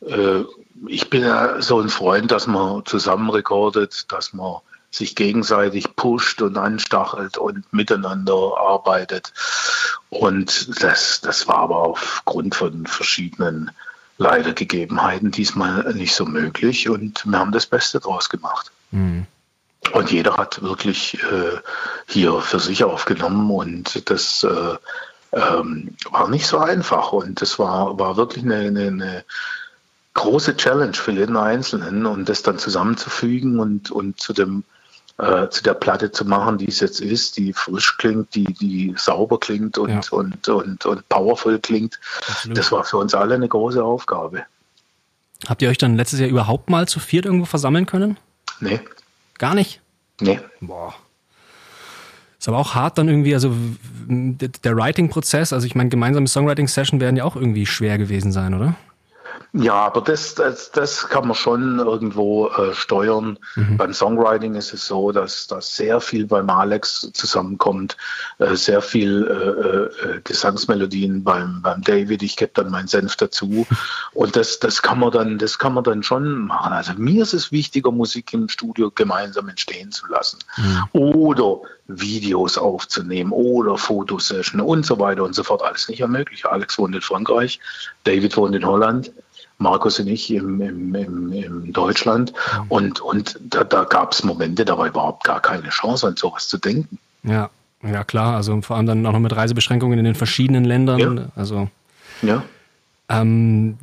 äh, 0.00 0.42
ich 0.88 1.10
bin 1.10 1.22
ja 1.22 1.60
so 1.60 1.80
ein 1.80 1.88
Freund, 1.88 2.30
dass 2.30 2.46
man 2.46 2.84
zusammen 2.84 3.30
rekordet, 3.30 4.10
dass 4.12 4.32
man 4.32 4.56
sich 4.90 5.14
gegenseitig 5.14 5.96
pusht 5.96 6.42
und 6.42 6.56
anstachelt 6.56 7.38
und 7.38 7.70
miteinander 7.72 8.56
arbeitet. 8.58 9.32
Und 10.10 10.82
das, 10.82 11.20
das 11.20 11.48
war 11.48 11.58
aber 11.58 11.76
aufgrund 11.76 12.54
von 12.54 12.86
verschiedenen 12.86 13.70
leider 14.18 14.52
Gegebenheiten 14.52 15.30
diesmal 15.30 15.92
nicht 15.94 16.14
so 16.14 16.24
möglich. 16.24 16.88
Und 16.88 17.26
wir 17.26 17.38
haben 17.38 17.52
das 17.52 17.66
Beste 17.66 18.00
draus 18.00 18.28
gemacht. 18.30 18.70
Mhm. 18.90 19.26
Und 19.92 20.10
jeder 20.10 20.36
hat 20.36 20.62
wirklich 20.62 21.22
äh, 21.22 21.58
hier 22.08 22.40
für 22.40 22.58
sich 22.58 22.82
aufgenommen 22.82 23.50
und 23.50 24.10
das 24.10 24.42
äh, 24.42 24.76
ähm, 25.32 25.96
war 26.10 26.28
nicht 26.28 26.46
so 26.46 26.58
einfach 26.58 27.12
und 27.12 27.40
das 27.40 27.58
war, 27.58 27.98
war 27.98 28.16
wirklich 28.16 28.44
eine, 28.44 28.56
eine, 28.56 28.86
eine, 28.86 29.24
große 30.16 30.56
Challenge 30.56 30.94
für 30.94 31.12
jeden 31.12 31.36
Einzelnen 31.36 32.06
und 32.06 32.28
das 32.28 32.42
dann 32.42 32.58
zusammenzufügen 32.58 33.60
und, 33.60 33.90
und 33.90 34.18
zu 34.18 34.32
dem 34.32 34.64
äh, 35.18 35.48
zu 35.48 35.62
der 35.62 35.74
Platte 35.74 36.10
zu 36.12 36.24
machen, 36.24 36.58
die 36.58 36.68
es 36.68 36.80
jetzt 36.80 37.00
ist, 37.00 37.36
die 37.36 37.52
frisch 37.52 37.96
klingt, 37.96 38.34
die, 38.34 38.44
die 38.44 38.94
sauber 38.96 39.38
klingt 39.38 39.78
und, 39.78 39.90
ja. 39.90 40.00
und, 40.10 40.46
und, 40.48 40.84
und 40.84 41.08
powerful 41.08 41.58
klingt. 41.58 41.98
Absolut. 42.28 42.58
Das 42.58 42.72
war 42.72 42.84
für 42.84 42.98
uns 42.98 43.14
alle 43.14 43.34
eine 43.34 43.48
große 43.48 43.82
Aufgabe. 43.82 44.44
Habt 45.48 45.62
ihr 45.62 45.70
euch 45.70 45.78
dann 45.78 45.96
letztes 45.96 46.20
Jahr 46.20 46.28
überhaupt 46.28 46.68
mal 46.68 46.88
zu 46.88 47.00
viert 47.00 47.24
irgendwo 47.24 47.46
versammeln 47.46 47.86
können? 47.86 48.18
Nee. 48.60 48.80
Gar 49.38 49.54
nicht? 49.54 49.80
Nee. 50.20 50.40
Boah. 50.60 50.94
Ist 52.38 52.48
aber 52.48 52.58
auch 52.58 52.74
hart 52.74 52.98
dann 52.98 53.08
irgendwie, 53.08 53.34
also 53.34 53.54
der 54.08 54.76
Writing-Prozess, 54.76 55.52
also 55.52 55.66
ich 55.66 55.74
meine, 55.74 55.88
gemeinsame 55.88 56.28
Songwriting-Session 56.28 57.00
werden 57.00 57.16
ja 57.16 57.24
auch 57.24 57.36
irgendwie 57.36 57.66
schwer 57.66 57.96
gewesen 57.98 58.32
sein, 58.32 58.54
oder? 58.54 58.76
Ja, 59.58 59.86
aber 59.86 60.02
das, 60.02 60.34
das, 60.34 60.70
das 60.70 61.08
kann 61.08 61.28
man 61.28 61.34
schon 61.34 61.78
irgendwo 61.78 62.48
äh, 62.48 62.74
steuern. 62.74 63.38
Mhm. 63.54 63.78
Beim 63.78 63.94
Songwriting 63.94 64.54
ist 64.54 64.74
es 64.74 64.86
so, 64.86 65.12
dass, 65.12 65.46
dass 65.46 65.74
sehr 65.74 66.02
viel 66.02 66.26
beim 66.26 66.50
Alex 66.50 67.10
zusammenkommt, 67.14 67.96
äh, 68.38 68.54
sehr 68.54 68.82
viel 68.82 69.26
äh, 69.26 70.08
äh, 70.08 70.20
Gesangsmelodien 70.24 71.24
beim, 71.24 71.62
beim 71.62 71.80
David. 71.80 72.22
Ich 72.22 72.36
gebe 72.36 72.50
dann 72.52 72.70
meinen 72.70 72.88
Senf 72.88 73.16
dazu. 73.16 73.66
Und 74.12 74.36
das, 74.36 74.58
das 74.58 74.82
kann 74.82 74.98
man 74.98 75.10
dann, 75.10 75.38
das 75.38 75.58
kann 75.58 75.72
man 75.72 75.84
dann 75.84 76.02
schon 76.02 76.46
machen. 76.46 76.74
Also 76.74 76.92
mir 76.98 77.22
ist 77.22 77.32
es 77.32 77.50
wichtiger, 77.50 77.90
Musik 77.90 78.34
im 78.34 78.50
Studio 78.50 78.92
gemeinsam 78.94 79.48
entstehen 79.48 79.90
zu 79.90 80.06
lassen. 80.08 80.38
Mhm. 80.58 80.84
Oder 80.92 81.60
Videos 81.88 82.58
aufzunehmen 82.58 83.32
oder 83.32 83.78
Fotosession 83.78 84.60
und 84.60 84.84
so 84.84 84.98
weiter 84.98 85.24
und 85.24 85.34
so 85.34 85.44
fort. 85.44 85.62
Alles 85.62 85.88
nicht 85.88 86.00
ermöglicht. 86.00 86.44
Alex 86.44 86.78
wohnt 86.78 86.94
in 86.94 87.00
Frankreich, 87.00 87.60
David 88.04 88.36
wohnt 88.36 88.54
in 88.54 88.66
Holland. 88.66 89.12
Markus 89.58 89.98
und 89.98 90.08
ich 90.08 90.30
im, 90.30 90.60
im, 90.60 90.94
im, 90.94 91.32
im 91.32 91.72
Deutschland. 91.72 92.32
Mhm. 92.32 92.64
Und, 92.68 93.00
und 93.00 93.38
da, 93.40 93.64
da 93.64 93.84
gab 93.84 94.12
es 94.12 94.22
Momente, 94.22 94.64
da 94.64 94.76
war 94.76 94.86
überhaupt 94.86 95.24
gar 95.24 95.40
keine 95.40 95.68
Chance, 95.68 96.06
an 96.06 96.16
sowas 96.16 96.48
zu 96.48 96.58
denken. 96.58 96.98
Ja, 97.22 97.50
ja 97.82 98.04
klar. 98.04 98.36
Also 98.36 98.60
vor 98.62 98.76
allem 98.76 98.86
dann 98.86 99.06
auch 99.06 99.12
noch 99.12 99.20
mit 99.20 99.34
Reisebeschränkungen 99.34 99.98
in 99.98 100.04
den 100.04 100.14
verschiedenen 100.14 100.64
Ländern. 100.64 100.98
Ja. 100.98 101.28
Also 101.34 101.68
ja. 102.22 102.42
Ähm, 103.08 103.78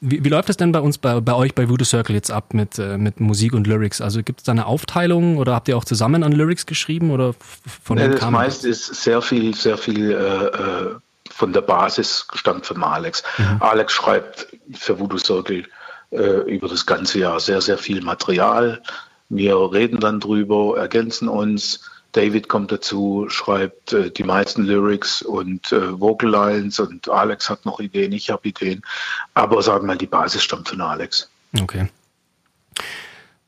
wie, 0.00 0.22
wie, 0.22 0.28
läuft 0.28 0.50
es 0.50 0.56
denn 0.56 0.72
bei 0.72 0.80
uns, 0.80 0.98
bei, 0.98 1.20
bei 1.20 1.34
euch 1.34 1.54
bei 1.54 1.68
Voodoo 1.68 1.84
Circle 1.84 2.14
jetzt 2.14 2.30
ab 2.30 2.52
mit, 2.52 2.78
äh, 2.78 2.98
mit 2.98 3.20
Musik 3.20 3.54
und 3.54 3.66
Lyrics? 3.66 4.00
Also 4.00 4.22
gibt 4.22 4.40
es 4.40 4.44
da 4.44 4.52
eine 4.52 4.66
Aufteilung 4.66 5.38
oder 5.38 5.54
habt 5.54 5.68
ihr 5.68 5.76
auch 5.76 5.84
zusammen 5.84 6.22
an 6.22 6.32
Lyrics 6.32 6.66
geschrieben 6.66 7.10
oder 7.10 7.34
von 7.82 7.96
ja, 7.96 8.08
Das 8.08 8.30
meiste 8.30 8.68
ist 8.68 8.86
sehr 8.86 9.22
viel, 9.22 9.54
sehr 9.54 9.78
viel 9.78 10.10
äh, 10.10 10.14
äh 10.14 10.94
von 11.34 11.52
der 11.52 11.62
Basis 11.62 12.26
stammt 12.34 12.66
von 12.66 12.82
Alex. 12.82 13.22
Mhm. 13.38 13.56
Alex 13.60 13.92
schreibt 13.92 14.46
für 14.72 14.98
Voodoo 14.98 15.18
Circle 15.18 15.66
äh, 16.10 16.40
über 16.50 16.68
das 16.68 16.86
ganze 16.86 17.18
Jahr 17.18 17.40
sehr, 17.40 17.60
sehr 17.60 17.78
viel 17.78 18.02
Material. 18.02 18.82
Wir 19.28 19.56
reden 19.72 20.00
dann 20.00 20.20
drüber, 20.20 20.78
ergänzen 20.78 21.28
uns. 21.28 21.90
David 22.12 22.48
kommt 22.48 22.70
dazu, 22.70 23.26
schreibt 23.28 23.92
äh, 23.92 24.10
die 24.10 24.22
meisten 24.22 24.64
Lyrics 24.64 25.22
und 25.22 25.72
äh, 25.72 26.00
Vocal 26.00 26.30
Lines 26.30 26.78
und 26.78 27.08
Alex 27.08 27.50
hat 27.50 27.66
noch 27.66 27.80
Ideen, 27.80 28.12
ich 28.12 28.30
habe 28.30 28.48
Ideen. 28.48 28.82
Aber 29.34 29.60
sagen 29.62 29.82
wir 29.82 29.88
mal, 29.88 29.98
die 29.98 30.06
Basis 30.06 30.44
stammt 30.44 30.68
von 30.68 30.80
Alex. 30.80 31.28
Okay. 31.60 31.88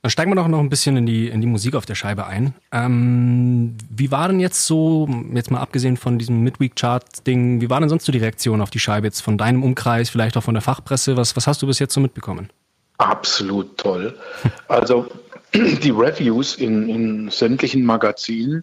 Dann 0.06 0.12
steigen 0.12 0.30
wir 0.30 0.36
doch 0.36 0.46
noch 0.46 0.60
ein 0.60 0.70
bisschen 0.70 0.96
in 0.96 1.04
die, 1.04 1.26
in 1.26 1.40
die 1.40 1.48
Musik 1.48 1.74
auf 1.74 1.84
der 1.84 1.96
Scheibe 1.96 2.28
ein. 2.28 2.54
Ähm, 2.70 3.76
wie 3.90 4.12
war 4.12 4.28
denn 4.28 4.38
jetzt 4.38 4.64
so, 4.64 5.08
jetzt 5.34 5.50
mal 5.50 5.58
abgesehen 5.58 5.96
von 5.96 6.16
diesem 6.16 6.42
Midweek-Chart-Ding, 6.44 7.60
wie 7.60 7.68
war 7.70 7.80
denn 7.80 7.88
sonst 7.88 8.04
so 8.04 8.12
die 8.12 8.20
Reaktion 8.20 8.60
auf 8.60 8.70
die 8.70 8.78
Scheibe 8.78 9.08
jetzt 9.08 9.20
von 9.20 9.36
deinem 9.36 9.64
Umkreis, 9.64 10.08
vielleicht 10.08 10.36
auch 10.36 10.44
von 10.44 10.54
der 10.54 10.62
Fachpresse? 10.62 11.16
Was, 11.16 11.34
was 11.34 11.48
hast 11.48 11.60
du 11.60 11.66
bis 11.66 11.80
jetzt 11.80 11.92
so 11.92 12.00
mitbekommen? 12.00 12.50
Absolut 12.98 13.76
toll. 13.78 14.16
Also 14.68 15.08
die 15.54 15.90
Reviews 15.90 16.54
in, 16.54 16.88
in 16.88 17.28
sämtlichen 17.28 17.84
Magazinen, 17.84 18.62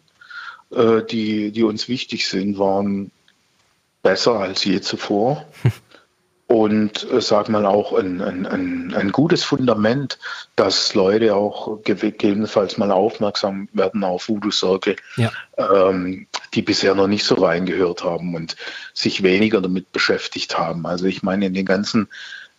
äh, 0.71 1.01
die, 1.12 1.51
die 1.51 1.63
uns 1.63 1.89
wichtig 1.89 2.25
sind, 2.25 2.57
waren 2.57 3.12
besser 4.01 4.35
als 4.35 4.63
je 4.63 4.79
zuvor. 4.79 5.45
und 6.53 7.10
äh, 7.12 7.19
sag 7.19 7.50
mal 7.50 7.65
auch 7.65 7.93
ein, 7.93 8.22
ein, 8.22 8.45
ein, 8.45 8.93
ein, 8.93 9.12
gutes 9.12 9.43
Fundament, 9.43 10.19
dass 10.55 10.93
Leute 10.93 11.36
auch 11.36 11.81
gegebenenfalls 11.81 12.77
mal 12.77 12.91
aufmerksam 12.91 13.69
werden 13.74 14.03
auf 14.03 14.29
Voodoo 14.29 14.51
Circle, 14.51 14.95
ja. 15.15 15.31
ähm, 15.57 16.27
die 16.53 16.62
bisher 16.62 16.93
noch 16.93 17.07
nicht 17.07 17.24
so 17.24 17.33
reingehört 17.33 18.03
haben 18.03 18.36
und 18.36 18.55
sich 18.93 19.24
weniger 19.24 19.62
damit 19.62 19.91
beschäftigt 19.91 20.55
haben. 20.55 20.86
Also 20.86 21.05
ich 21.05 21.24
meine, 21.24 21.48
in 21.48 21.55
den 21.55 21.65
ganzen 21.65 22.07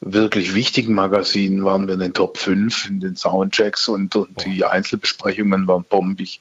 wirklich 0.00 0.54
wichtigen 0.54 0.94
Magazinen 0.94 1.64
waren 1.64 1.86
wir 1.86 1.94
in 1.94 2.00
den 2.00 2.12
Top 2.12 2.38
5 2.38 2.88
in 2.88 3.00
den 3.00 3.16
Soundchecks 3.16 3.88
und, 3.88 4.14
und 4.16 4.44
die 4.44 4.64
Einzelbesprechungen 4.64 5.66
waren 5.66 5.84
bombig. 5.84 6.40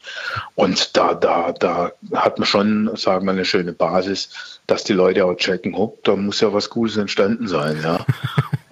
Und 0.55 0.95
da, 0.97 1.13
da, 1.13 1.53
da 1.53 1.91
hat 2.13 2.39
man 2.39 2.45
schon, 2.45 2.91
sagen 2.95 3.25
wir, 3.25 3.31
eine 3.31 3.45
schöne 3.45 3.73
Basis, 3.73 4.59
dass 4.67 4.83
die 4.83 4.93
Leute 4.93 5.25
auch 5.25 5.35
checken, 5.35 5.77
hopp, 5.77 6.03
da 6.03 6.15
muss 6.15 6.41
ja 6.41 6.53
was 6.53 6.69
Gutes 6.69 6.97
entstanden 6.97 7.47
sein, 7.47 7.79
ja. 7.81 8.05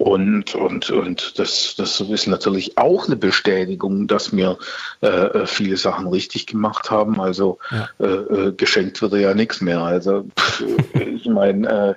Und, 0.02 0.56
und, 0.56 0.90
und 0.90 1.38
das, 1.38 1.76
das 1.78 2.00
ist 2.00 2.26
natürlich 2.26 2.76
auch 2.76 3.06
eine 3.06 3.14
Bestätigung, 3.14 4.08
dass 4.08 4.34
wir 4.34 4.58
äh, 5.00 5.46
viele 5.46 5.76
Sachen 5.76 6.08
richtig 6.08 6.48
gemacht 6.48 6.90
haben. 6.90 7.20
Also 7.20 7.58
ja. 7.70 7.88
äh, 8.00 8.06
äh 8.48 8.52
geschenkt 8.52 9.00
wird 9.00 9.12
ja 9.12 9.32
nichts 9.32 9.60
mehr. 9.60 9.80
Also 9.80 10.26
pff, 10.36 10.64
ich 10.94 11.26
meine, 11.26 11.68
äh, 11.68 11.90
äh, 11.90 11.94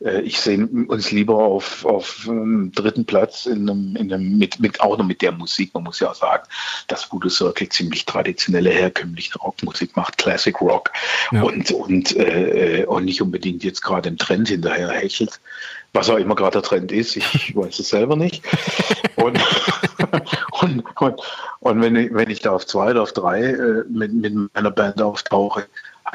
ich 0.00 0.40
sehe 0.40 0.64
uns 0.64 1.10
lieber 1.10 1.34
auf, 1.34 1.84
auf 1.84 2.28
um, 2.28 2.70
dritten 2.70 3.04
Platz 3.04 3.46
in 3.46 3.68
einem, 3.68 3.96
in 3.96 4.12
einem, 4.12 4.38
mit, 4.38 4.60
mit, 4.60 4.80
auch 4.80 4.96
noch 4.96 5.04
mit 5.04 5.22
der 5.22 5.32
Musik. 5.32 5.74
Man 5.74 5.82
muss 5.82 5.98
ja 5.98 6.10
auch 6.10 6.14
sagen, 6.14 6.44
dass 6.86 7.10
Voodoo 7.10 7.28
Circle 7.28 7.68
ziemlich 7.68 8.04
traditionelle, 8.04 8.70
herkömmliche 8.70 9.38
Rockmusik 9.38 9.96
macht, 9.96 10.16
Classic 10.18 10.58
Rock 10.60 10.92
ja. 11.32 11.42
und, 11.42 11.72
und, 11.72 12.14
äh, 12.16 12.84
und 12.86 13.06
nicht 13.06 13.20
unbedingt 13.20 13.64
jetzt 13.64 13.82
gerade 13.82 14.08
im 14.08 14.18
Trend 14.18 14.48
hinterher 14.48 14.90
hechelt. 14.90 15.40
Was 15.94 16.10
auch 16.10 16.18
immer 16.18 16.36
gerade 16.36 16.60
der 16.60 16.62
Trend 16.62 16.92
ist, 16.92 17.16
ich 17.16 17.56
weiß 17.56 17.80
es 17.80 17.88
selber 17.88 18.14
nicht. 18.14 18.44
Und, 19.16 19.40
und, 20.60 20.84
und, 21.00 21.20
und 21.58 21.80
wenn, 21.80 21.96
ich, 21.96 22.14
wenn 22.14 22.30
ich 22.30 22.40
da 22.40 22.52
auf 22.52 22.66
zwei 22.66 22.90
oder 22.90 23.02
auf 23.02 23.12
drei 23.12 23.42
äh, 23.42 23.84
mit, 23.88 24.12
mit 24.12 24.54
meiner 24.54 24.70
Band 24.70 25.02
auftauche, 25.02 25.66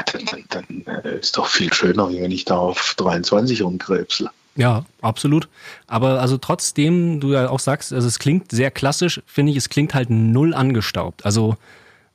dann, 0.06 0.26
dann, 0.26 0.84
dann 0.86 1.04
äh, 1.04 1.20
ist 1.20 1.38
doch 1.38 1.48
viel 1.48 1.74
schöner, 1.74 2.10
wenn 2.10 2.32
ich 2.32 2.46
da 2.46 2.58
auf 2.58 2.96
23 2.98 3.62
rumkrebsel. 3.62 4.30
Ja, 4.56 4.86
absolut. 5.02 5.48
Aber 5.88 6.22
also 6.22 6.38
trotzdem, 6.38 7.20
du 7.20 7.34
ja 7.34 7.50
auch 7.50 7.60
sagst, 7.60 7.92
also 7.92 8.08
es 8.08 8.20
klingt 8.20 8.52
sehr 8.52 8.70
klassisch, 8.70 9.22
finde 9.26 9.52
ich, 9.52 9.58
es 9.58 9.70
klingt 9.70 9.94
halt 9.94 10.10
null 10.10 10.54
angestaubt. 10.54 11.26
Also 11.26 11.58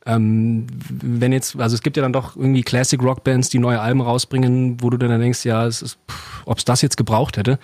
ähm, 0.06 0.66
wenn 0.88 1.32
jetzt, 1.32 1.58
also 1.58 1.74
es 1.74 1.82
gibt 1.82 1.96
ja 1.96 2.02
dann 2.02 2.12
doch 2.12 2.36
irgendwie 2.36 2.62
Classic 2.62 3.02
Rock 3.02 3.24
Bands, 3.24 3.48
die 3.48 3.58
neue 3.58 3.80
Alben 3.80 4.00
rausbringen, 4.00 4.80
wo 4.80 4.90
du 4.90 4.96
dann 4.96 5.20
denkst, 5.20 5.44
ja, 5.44 5.66
es 5.66 5.82
ist, 5.82 5.98
ob 6.44 6.58
es 6.58 6.64
das 6.64 6.80
jetzt 6.80 6.96
gebraucht 6.96 7.36
hätte. 7.36 7.58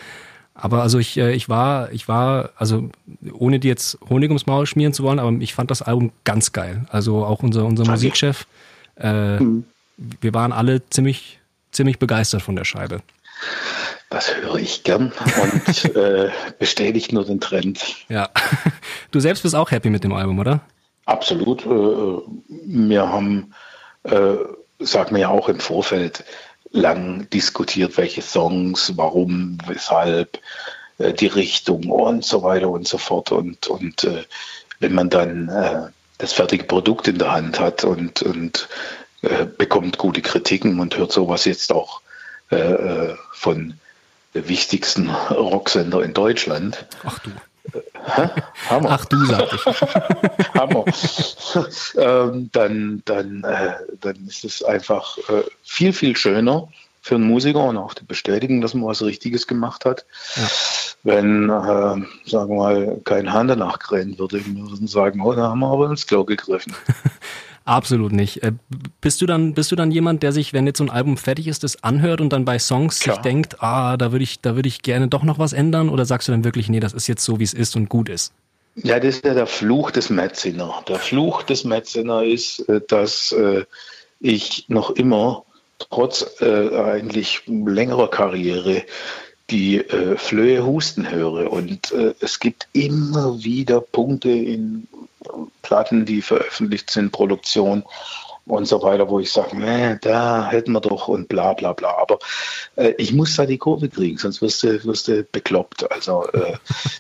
Aber 0.54 0.82
also 0.82 0.98
ich, 0.98 1.16
äh, 1.18 1.32
ich 1.32 1.48
war, 1.48 1.92
ich 1.92 2.08
war, 2.08 2.50
also 2.56 2.90
ohne 3.32 3.60
dir 3.60 3.68
jetzt 3.68 3.98
Honig 4.08 4.30
ums 4.30 4.46
Maul 4.46 4.66
schmieren 4.66 4.92
zu 4.92 5.04
wollen, 5.04 5.18
aber 5.18 5.32
ich 5.40 5.54
fand 5.54 5.70
das 5.70 5.82
Album 5.82 6.10
ganz 6.24 6.52
geil. 6.52 6.84
Also 6.90 7.24
auch 7.24 7.42
unser, 7.42 7.64
unser 7.64 7.84
Musikchef, 7.84 8.46
äh, 8.96 9.38
mhm 9.38 9.64
wir 9.96 10.34
waren 10.34 10.52
alle 10.52 10.88
ziemlich, 10.90 11.40
ziemlich 11.72 11.98
begeistert 11.98 12.42
von 12.42 12.56
der 12.56 12.64
Scheibe. 12.64 13.02
Das 14.10 14.34
höre 14.34 14.56
ich 14.56 14.84
gern 14.84 15.12
und 15.42 15.84
äh, 15.96 16.30
bestätigt 16.58 17.12
nur 17.12 17.24
den 17.24 17.40
Trend. 17.40 17.96
Ja. 18.08 18.30
Du 19.10 19.20
selbst 19.20 19.44
bist 19.44 19.54
auch 19.54 19.70
happy 19.70 19.90
mit 19.90 20.02
dem 20.02 20.12
Album, 20.12 20.40
oder? 20.40 20.60
Absolut. 21.04 21.64
Äh, 21.64 21.68
wir 21.68 23.08
haben, 23.08 23.54
äh, 24.02 24.34
sagen 24.80 25.14
wir 25.14 25.20
ja 25.20 25.28
auch 25.28 25.48
im 25.48 25.60
Vorfeld, 25.60 26.24
lang 26.72 27.30
diskutiert, 27.30 27.96
welche 27.96 28.22
Songs, 28.22 28.92
warum, 28.96 29.58
weshalb, 29.66 30.40
äh, 30.98 31.12
die 31.12 31.28
Richtung 31.28 31.90
und 31.90 32.24
so 32.24 32.42
weiter 32.42 32.68
und 32.68 32.88
so 32.88 32.98
fort. 32.98 33.30
Und, 33.30 33.68
und 33.68 34.04
äh, 34.04 34.24
wenn 34.80 34.94
man 34.94 35.08
dann 35.08 35.48
äh, 35.48 35.90
das 36.18 36.32
fertige 36.32 36.64
Produkt 36.64 37.08
in 37.08 37.18
der 37.18 37.32
Hand 37.32 37.60
hat 37.60 37.84
und, 37.84 38.22
und 38.22 38.68
äh, 39.24 39.46
bekommt 39.46 39.98
gute 39.98 40.22
Kritiken 40.22 40.80
und 40.80 40.96
hört 40.96 41.12
sowas 41.12 41.44
jetzt 41.44 41.72
auch 41.72 42.00
äh, 42.50 42.56
äh, 42.56 43.16
von 43.32 43.74
der 44.34 44.48
wichtigsten 44.48 45.10
Rocksender 45.10 46.02
in 46.02 46.12
Deutschland. 46.12 46.86
Ach 47.04 47.18
du. 47.20 47.30
Hä? 48.04 48.28
Hammer. 48.68 48.90
Ach 48.90 49.04
du, 49.06 49.24
sag 49.24 49.52
ich. 49.52 49.64
Hammer. 50.54 50.84
ähm, 51.96 52.50
dann, 52.52 53.02
dann, 53.06 53.44
äh, 53.44 53.74
dann 54.00 54.26
ist 54.26 54.44
es 54.44 54.62
einfach 54.62 55.16
äh, 55.28 55.44
viel, 55.62 55.92
viel 55.92 56.16
schöner 56.16 56.68
für 57.00 57.14
einen 57.14 57.26
Musiker 57.26 57.64
und 57.64 57.76
auch 57.76 57.94
die 57.94 58.04
Bestätigung, 58.04 58.60
dass 58.60 58.74
man 58.74 58.86
was 58.86 59.02
Richtiges 59.02 59.46
gemacht 59.46 59.84
hat. 59.84 60.04
Ja. 60.36 60.48
Wenn, 61.02 61.50
äh, 61.50 62.28
sagen 62.28 62.48
wir 62.50 62.56
mal, 62.56 63.00
kein 63.04 63.32
Hahn 63.32 63.48
danach 63.48 63.78
krähen 63.78 64.18
würde, 64.18 64.44
wir 64.44 64.70
würden 64.70 64.86
sagen, 64.86 65.20
oh, 65.20 65.32
da 65.32 65.48
haben 65.48 65.60
wir 65.60 65.70
aber 65.70 65.90
ins 65.90 66.06
Klo 66.06 66.24
gegriffen. 66.24 66.74
Absolut 67.64 68.12
nicht. 68.12 68.42
Äh, 68.42 68.52
bist 69.00 69.22
du 69.22 69.26
dann, 69.26 69.54
bist 69.54 69.72
du 69.72 69.76
dann 69.76 69.90
jemand, 69.90 70.22
der 70.22 70.32
sich, 70.32 70.52
wenn 70.52 70.66
jetzt 70.66 70.78
so 70.78 70.84
ein 70.84 70.90
Album 70.90 71.16
fertig 71.16 71.48
ist, 71.48 71.64
das 71.64 71.82
anhört 71.82 72.20
und 72.20 72.32
dann 72.32 72.44
bei 72.44 72.58
Songs 72.58 73.00
Klar. 73.00 73.16
sich 73.16 73.22
denkt, 73.22 73.62
ah, 73.62 73.96
da 73.96 74.12
würde 74.12 74.22
ich, 74.22 74.40
da 74.40 74.54
würde 74.54 74.68
ich 74.68 74.82
gerne 74.82 75.08
doch 75.08 75.22
noch 75.22 75.38
was 75.38 75.52
ändern? 75.52 75.88
Oder 75.88 76.04
sagst 76.04 76.28
du 76.28 76.32
dann 76.32 76.44
wirklich, 76.44 76.68
nee, 76.68 76.80
das 76.80 76.92
ist 76.92 77.06
jetzt 77.06 77.24
so, 77.24 77.40
wie 77.40 77.44
es 77.44 77.54
ist 77.54 77.74
und 77.76 77.88
gut 77.88 78.08
ist? 78.08 78.32
Ja, 78.76 78.98
das 78.98 79.16
ist 79.16 79.24
ja 79.24 79.34
der 79.34 79.46
Fluch 79.46 79.92
des 79.92 80.10
Metziner. 80.10 80.82
Der 80.88 80.98
Fluch 80.98 81.42
des 81.42 81.64
Metziner 81.64 82.24
ist, 82.24 82.60
äh, 82.68 82.80
dass 82.86 83.32
äh, 83.32 83.64
ich 84.20 84.66
noch 84.68 84.90
immer, 84.90 85.44
trotz 85.78 86.40
eigentlich 86.40 87.42
längerer 87.46 88.08
Karriere, 88.08 88.84
die 89.50 89.78
äh, 89.78 90.16
Flöhe 90.16 90.64
husten 90.64 91.10
höre. 91.10 91.52
Und 91.52 91.92
äh, 91.92 92.14
es 92.20 92.40
gibt 92.40 92.68
immer 92.72 93.42
wieder 93.42 93.80
Punkte 93.80 94.30
in 94.30 94.88
Platten, 95.62 96.04
die 96.04 96.22
veröffentlicht 96.22 96.90
sind, 96.90 97.12
Produktion, 97.12 97.84
und 98.46 98.66
so 98.66 98.82
weiter, 98.82 99.08
wo 99.08 99.20
ich 99.20 99.32
sage, 99.32 99.56
nee, 99.56 99.96
da 100.02 100.50
hätten 100.50 100.72
wir 100.72 100.80
doch 100.80 101.08
und 101.08 101.28
bla 101.28 101.54
bla 101.54 101.72
bla. 101.72 101.96
Aber 101.96 102.18
äh, 102.76 102.92
ich 102.98 103.12
muss 103.12 103.36
da 103.36 103.46
die 103.46 103.58
Kurve 103.58 103.88
kriegen, 103.88 104.18
sonst 104.18 104.42
wirst 104.42 104.62
du, 104.62 104.84
wirst 104.84 105.08
du 105.08 105.24
bekloppt. 105.24 105.90
Also 105.90 106.26
äh, 106.32 106.56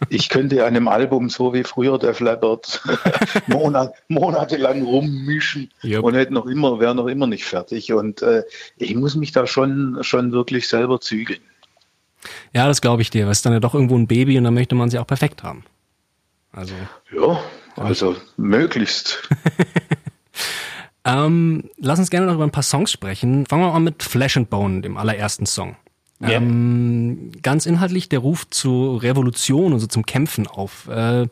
ich 0.08 0.28
könnte 0.28 0.62
an 0.62 0.68
einem 0.68 0.88
Album 0.88 1.28
so 1.28 1.52
wie 1.52 1.64
früher 1.64 1.98
der 1.98 2.14
Flappert 2.14 2.82
Monat, 3.46 3.94
monatelang 4.08 4.82
rummischen 4.82 5.70
yep. 5.82 6.02
und 6.02 6.14
hätte 6.14 6.32
noch 6.32 6.46
immer, 6.46 6.80
wäre 6.80 6.94
noch 6.94 7.08
immer 7.08 7.26
nicht 7.26 7.44
fertig. 7.44 7.92
Und 7.92 8.22
äh, 8.22 8.44
ich 8.78 8.94
muss 8.94 9.14
mich 9.14 9.32
da 9.32 9.46
schon, 9.46 9.98
schon 10.00 10.32
wirklich 10.32 10.66
selber 10.66 11.00
zügeln. 11.00 11.40
Ja, 12.54 12.66
das 12.68 12.80
glaube 12.80 13.02
ich 13.02 13.10
dir. 13.10 13.26
weil 13.26 13.32
es 13.32 13.42
dann 13.42 13.52
ja 13.52 13.60
doch 13.60 13.74
irgendwo 13.74 13.98
ein 13.98 14.06
Baby 14.06 14.38
und 14.38 14.44
dann 14.44 14.54
möchte 14.54 14.74
man 14.74 14.88
sie 14.88 14.98
auch 14.98 15.06
perfekt 15.06 15.42
haben. 15.42 15.64
Also. 16.52 16.72
Ja, 17.14 17.38
also 17.76 18.16
möglichst. 18.36 19.28
ähm, 21.04 21.70
lass 21.78 21.98
uns 21.98 22.10
gerne 22.10 22.26
noch 22.26 22.34
über 22.34 22.44
ein 22.44 22.50
paar 22.50 22.62
Songs 22.62 22.90
sprechen. 22.90 23.46
Fangen 23.46 23.62
wir 23.62 23.72
mal 23.72 23.80
mit 23.80 24.02
Flesh 24.02 24.36
and 24.36 24.50
Bone, 24.50 24.80
dem 24.80 24.96
allerersten 24.96 25.46
Song. 25.46 25.76
Yeah. 26.20 26.34
Ähm, 26.34 27.32
ganz 27.42 27.66
inhaltlich 27.66 28.08
der 28.08 28.20
Ruf 28.20 28.48
zur 28.48 29.02
Revolution 29.02 29.72
und 29.72 29.80
so 29.80 29.86
zum 29.86 30.06
Kämpfen 30.06 30.46
auf. 30.46 30.88
Äh, 30.88 31.28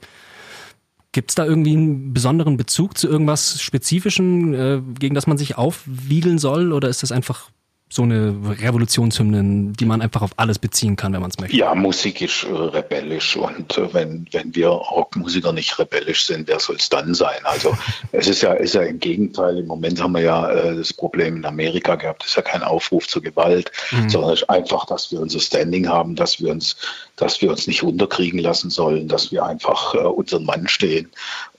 Gibt 1.12 1.30
es 1.30 1.34
da 1.34 1.44
irgendwie 1.44 1.76
einen 1.76 2.14
besonderen 2.14 2.56
Bezug 2.56 2.96
zu 2.96 3.06
irgendwas 3.06 3.60
Spezifischem, 3.60 4.54
äh, 4.54 4.80
gegen 4.98 5.14
das 5.14 5.26
man 5.26 5.36
sich 5.36 5.56
aufwiegeln 5.58 6.38
soll? 6.38 6.72
Oder 6.72 6.88
ist 6.88 7.02
das 7.02 7.12
einfach 7.12 7.50
so 7.92 8.04
eine 8.04 8.34
Revolutionshymnen, 8.60 9.74
die 9.74 9.84
man 9.84 10.00
einfach 10.00 10.22
auf 10.22 10.30
alles 10.38 10.58
beziehen 10.58 10.96
kann, 10.96 11.12
wenn 11.12 11.20
man 11.20 11.30
es 11.30 11.38
möchte. 11.38 11.54
Ja, 11.54 11.74
Musik 11.74 12.22
ist 12.22 12.44
äh, 12.44 12.50
rebellisch 12.50 13.36
und 13.36 13.76
äh, 13.76 13.92
wenn, 13.92 14.26
wenn 14.32 14.54
wir 14.54 14.68
Rockmusiker 14.68 15.52
nicht 15.52 15.78
rebellisch 15.78 16.24
sind, 16.24 16.48
wer 16.48 16.58
soll 16.58 16.76
es 16.76 16.88
dann 16.88 17.12
sein? 17.14 17.36
Also 17.44 17.76
es 18.12 18.28
ist 18.28 18.40
ja, 18.40 18.54
ist 18.54 18.74
ja 18.74 18.82
im 18.82 18.98
Gegenteil, 18.98 19.58
im 19.58 19.66
Moment 19.66 20.02
haben 20.02 20.12
wir 20.12 20.22
ja 20.22 20.50
äh, 20.50 20.76
das 20.76 20.94
Problem 20.94 21.36
in 21.36 21.44
Amerika 21.44 21.96
gehabt, 21.96 22.22
es 22.22 22.30
ist 22.30 22.36
ja 22.36 22.42
kein 22.42 22.62
Aufruf 22.62 23.06
zur 23.06 23.20
Gewalt, 23.20 23.70
mhm. 23.90 24.08
sondern 24.08 24.32
es 24.32 24.40
ist 24.40 24.48
einfach, 24.48 24.86
dass 24.86 25.12
wir 25.12 25.20
unser 25.20 25.40
Standing 25.40 25.86
haben, 25.86 26.16
dass 26.16 26.40
wir 26.40 26.50
uns, 26.50 26.76
dass 27.16 27.42
wir 27.42 27.50
uns 27.50 27.66
nicht 27.66 27.82
unterkriegen 27.82 28.38
lassen 28.38 28.70
sollen, 28.70 29.06
dass 29.06 29.30
wir 29.32 29.44
einfach 29.44 29.94
äh, 29.94 29.98
unseren 29.98 30.44
Mann 30.44 30.66
stehen 30.66 31.10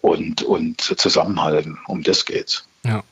und, 0.01 0.41
und 0.41 0.81
zusammenhalten. 0.81 1.77
Um 1.87 2.01
das 2.01 2.25
geht's. 2.25 2.65
Ja. 2.83 3.03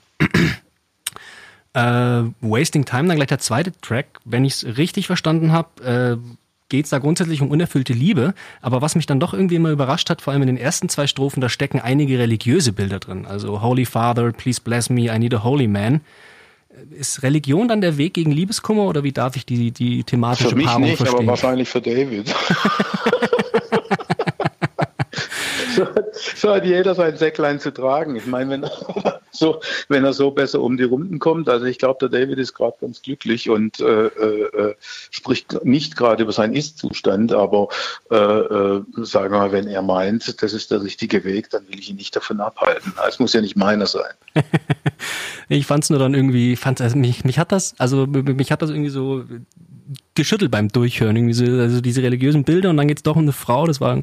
Äh, 1.74 2.24
Wasting 2.42 2.86
Time, 2.86 3.08
dann 3.08 3.16
gleich 3.16 3.30
der 3.30 3.40
zweite 3.40 3.72
Track. 3.82 4.20
Wenn 4.26 4.44
ich 4.46 4.54
es 4.54 4.78
richtig 4.78 5.08
verstanden 5.08 5.52
habe, 5.52 6.20
äh, 6.22 6.38
geht 6.70 6.86
es 6.86 6.92
da 6.92 7.00
grundsätzlich 7.00 7.42
um 7.42 7.50
unerfüllte 7.50 7.94
Liebe. 7.94 8.34
Aber 8.62 8.82
was 8.82 8.96
mich 8.96 9.06
dann 9.06 9.20
doch 9.20 9.34
irgendwie 9.34 9.56
immer 9.56 9.70
überrascht 9.70 10.10
hat, 10.10 10.22
vor 10.22 10.34
allem 10.34 10.42
in 10.42 10.48
den 10.48 10.58
ersten 10.58 10.90
zwei 10.90 11.08
Strophen, 11.08 11.42
da 11.42 11.50
stecken 11.50 11.80
einige 11.80 12.18
religiöse 12.18 12.74
Bilder 12.74 13.00
drin. 13.00 13.26
Also 13.26 13.62
Holy 13.62 13.86
Father, 13.86 14.32
please 14.32 14.60
bless 14.62 14.90
me, 14.90 15.14
I 15.14 15.20
need 15.20 15.34
a 15.34 15.44
holy 15.44 15.68
man. 15.68 16.02
Ist 16.92 17.22
Religion 17.22 17.68
dann 17.68 17.82
der 17.82 17.98
Weg 17.98 18.14
gegen 18.14 18.32
Liebeskummer 18.32 18.84
oder 18.84 19.04
wie 19.04 19.12
darf 19.12 19.36
ich 19.36 19.46
die, 19.46 19.72
die 19.72 20.04
thematische 20.04 20.50
für 20.50 20.56
mich 20.56 20.66
Paarung 20.66 20.84
nicht, 20.84 20.98
verstehen? 20.98 21.20
aber 21.20 21.28
wahrscheinlich 21.28 21.68
für 21.70 21.82
David. 21.82 22.34
so, 26.14 26.54
hat 26.54 26.66
jeder 26.66 26.96
sein 26.96 27.18
Säcklein 27.18 27.60
zu 27.60 27.72
tragen. 27.72 28.16
Ich 28.16 28.26
meine, 28.26 28.50
wenn 28.50 28.64
er 28.64 29.22
so, 29.32 29.62
wenn 29.88 30.04
er 30.04 30.14
so 30.14 30.32
besser 30.32 30.62
um 30.62 30.78
die 30.78 30.84
Runden 30.84 31.20
kommt, 31.20 31.50
also 31.50 31.66
ich 31.66 31.78
glaube, 31.78 32.08
der 32.08 32.10
David 32.10 32.38
ist 32.40 32.54
gerade 32.54 32.76
ganz 32.82 33.02
glücklich 33.02 33.50
und 33.50 33.80
äh, 33.80 34.08
äh, 34.08 34.76
spricht 35.10 35.64
nicht 35.66 35.96
gerade 35.96 36.24
über 36.24 36.32
seinen 36.32 36.54
Ist-Zustand, 36.54 37.34
aber 37.34 37.70
äh, 38.10 38.16
äh, 38.16 38.84
sagen 38.98 39.34
wir 39.34 39.40
mal, 39.40 39.52
wenn 39.52 39.68
er 39.68 39.82
meint, 39.82 40.42
das 40.42 40.54
ist 40.54 40.72
der 40.72 40.84
richtige 40.84 41.24
Weg, 41.24 41.50
dann 41.50 41.68
will 41.68 41.80
ich 41.80 41.90
ihn 41.90 41.96
nicht 41.96 42.16
davon 42.16 42.40
abhalten. 42.40 42.94
Es 43.08 43.20
muss 43.20 43.34
ja 43.34 43.42
nicht 43.42 43.56
meiner 43.56 43.86
sein. 43.86 44.14
ich 45.50 45.66
fand 45.66 45.84
es 45.84 45.90
nur 45.90 46.00
dann 46.00 46.14
irgendwie, 46.14 46.56
fand 46.56 46.82
also 46.82 46.98
mich, 46.98 47.24
mich 47.24 47.40
hat 47.40 47.52
das, 47.52 47.76
also 47.78 48.06
mich 48.08 48.52
hat 48.52 48.62
das 48.62 48.70
irgendwie 48.70 48.90
so 48.90 49.24
geschüttelt 50.16 50.52
beim 50.52 50.70
Durchhören, 50.70 51.16
irgendwie 51.16 51.34
so, 51.34 51.46
also 51.46 51.82
diese 51.82 52.04
religiösen 52.04 52.44
Bilder 52.44 52.70
und 52.70 52.78
dann 52.78 52.88
geht 52.88 52.98
es 52.98 53.04
doch 53.04 53.16
um 53.16 53.24
eine 53.24 53.34
Frau, 53.34 53.66
das 53.66 53.82
war 53.82 54.02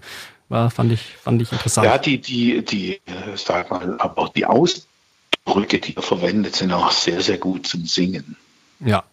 war, 0.49 0.71
fand 0.71 0.93
ich, 0.93 1.01
fand 1.01 1.43
ich 1.43 1.53
interessant. 1.53 1.87
Ja, 1.87 1.99
die, 1.99 2.21
die, 2.21 2.65
die, 2.65 2.95
äh, 2.95 3.37
sag 3.37 3.71
mal, 3.71 3.99
aber 3.99 4.23
auch 4.23 4.29
die 4.31 4.47
Ausdrücke, 4.47 5.79
die 5.79 5.97
er 5.97 6.03
verwendet, 6.03 6.57
sind 6.57 6.73
auch 6.73 6.91
sehr, 6.91 7.21
sehr 7.21 7.39
gut 7.39 7.67
zum 7.67 7.87
Singen. 7.87 8.37
Ja. 8.81 9.05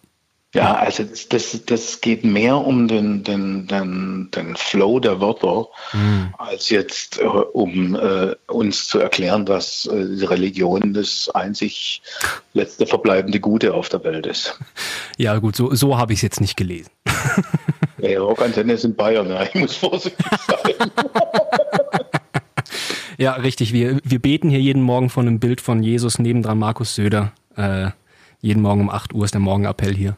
Ja, 0.54 0.74
also 0.74 1.02
das, 1.02 1.28
das, 1.28 1.64
das 1.66 2.00
geht 2.00 2.24
mehr 2.24 2.56
um 2.56 2.88
den, 2.88 3.24
den, 3.24 3.66
den, 3.66 4.30
den 4.34 4.56
Flow 4.56 5.00
der 5.00 5.20
Wörter, 5.20 5.68
mhm. 5.92 6.32
als 6.38 6.70
jetzt 6.70 7.20
äh, 7.20 7.24
um 7.24 7.94
äh, 7.94 8.34
uns 8.46 8.88
zu 8.88 8.98
erklären, 8.98 9.44
dass 9.44 9.86
äh, 9.86 10.16
die 10.16 10.24
Religion 10.24 10.94
das 10.94 11.28
einzig 11.34 12.00
letzte 12.54 12.86
verbleibende 12.86 13.38
Gute 13.38 13.74
auf 13.74 13.88
der 13.88 14.02
Welt 14.04 14.26
ist. 14.26 14.58
Ja, 15.18 15.38
gut, 15.38 15.56
so, 15.56 15.74
so 15.74 15.96
habe 15.96 16.12
ich 16.12 16.18
es 16.18 16.22
jetzt 16.22 16.40
nicht 16.40 16.56
gelesen. 16.56 16.90
Ja, 17.98 18.20
Rockantenne 18.20 18.74
ist 18.74 18.84
in 18.84 18.94
Bayern, 18.94 19.30
ja, 19.30 19.42
ich 19.44 19.54
muss 19.54 19.74
vorsichtig 19.74 20.26
sein. 20.46 20.90
ja, 23.16 23.32
richtig. 23.32 23.72
Wir, 23.72 23.98
wir 24.04 24.18
beten 24.18 24.50
hier 24.50 24.60
jeden 24.60 24.82
Morgen 24.82 25.08
von 25.08 25.26
einem 25.26 25.40
Bild 25.40 25.62
von 25.62 25.82
Jesus, 25.82 26.18
nebendran 26.18 26.58
Markus 26.58 26.94
Söder. 26.94 27.32
Äh, 27.56 27.88
jeden 28.42 28.60
Morgen 28.60 28.82
um 28.82 28.90
8 28.90 29.14
Uhr 29.14 29.24
ist 29.24 29.32
der 29.32 29.40
Morgenappell 29.40 29.94
hier. 29.94 30.16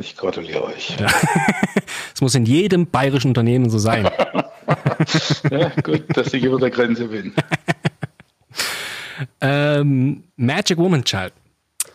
Ich 0.00 0.16
gratuliere 0.16 0.64
euch. 0.64 0.96
Es 2.14 2.20
muss 2.20 2.34
in 2.34 2.44
jedem 2.44 2.86
bayerischen 2.86 3.28
Unternehmen 3.28 3.70
so 3.70 3.78
sein. 3.78 4.04
ja, 5.50 5.72
gut, 5.82 6.04
dass 6.16 6.32
ich 6.32 6.44
über 6.44 6.58
der 6.58 6.70
Grenze 6.70 7.06
bin. 7.08 7.34
ähm, 9.40 10.24
Magic 10.36 10.78
Woman 10.78 11.04
Child. 11.04 11.32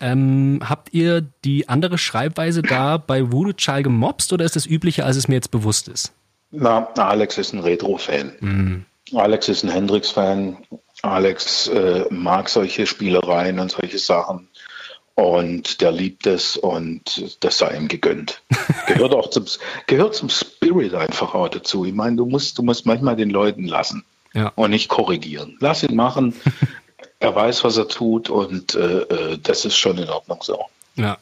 Ähm, 0.01 0.59
habt 0.67 0.93
ihr 0.93 1.21
die 1.45 1.69
andere 1.69 1.97
Schreibweise 1.97 2.61
da 2.61 2.97
bei 2.97 3.31
Voodoo 3.31 3.53
Child 3.53 3.85
gemobst 3.85 4.33
oder 4.33 4.45
ist 4.45 4.55
das 4.55 4.65
üblicher, 4.65 5.05
als 5.05 5.17
es 5.17 5.27
mir 5.27 5.35
jetzt 5.35 5.51
bewusst 5.51 5.87
ist? 5.87 6.11
Na, 6.51 6.87
Alex 6.95 7.37
ist 7.37 7.53
ein 7.53 7.59
Retro-Fan. 7.59 8.33
Mhm. 8.39 8.85
Alex 9.13 9.49
ist 9.49 9.63
ein 9.63 9.69
Hendrix-Fan. 9.69 10.57
Alex 11.01 11.67
äh, 11.67 12.05
mag 12.09 12.49
solche 12.49 12.85
Spielereien 12.85 13.59
und 13.59 13.71
solche 13.71 13.99
Sachen. 13.99 14.49
Und 15.17 15.81
der 15.81 15.91
liebt 15.91 16.27
es 16.27 16.57
und 16.57 17.35
das 17.39 17.57
sei 17.57 17.75
ihm 17.75 17.87
gegönnt. 17.87 18.43
Gehört 18.87 19.15
auch 19.15 19.31
zum, 19.31 19.45
gehört 19.87 20.13
zum 20.13 20.29
Spirit 20.29 20.93
einfach 20.93 21.33
auch 21.33 21.49
dazu. 21.49 21.85
Ich 21.85 21.93
meine, 21.95 22.17
du 22.17 22.27
musst, 22.27 22.59
du 22.59 22.61
musst 22.61 22.85
manchmal 22.85 23.15
den 23.15 23.31
Leuten 23.31 23.65
lassen 23.65 24.05
ja. 24.35 24.51
und 24.53 24.69
nicht 24.69 24.89
korrigieren. 24.89 25.57
Lass 25.59 25.81
ihn 25.81 25.95
machen. 25.95 26.35
er 27.19 27.33
weiß, 27.33 27.63
was 27.63 27.77
er 27.77 27.87
tut 27.87 28.29
und 28.29 28.75
äh, 28.75 28.99
äh, 28.99 29.39
das 29.41 29.65
ist 29.65 29.75
schon 29.75 29.97
in 29.97 30.07
Ordnung 30.07 30.37
so. 30.43 30.65
Ja. 30.97 31.17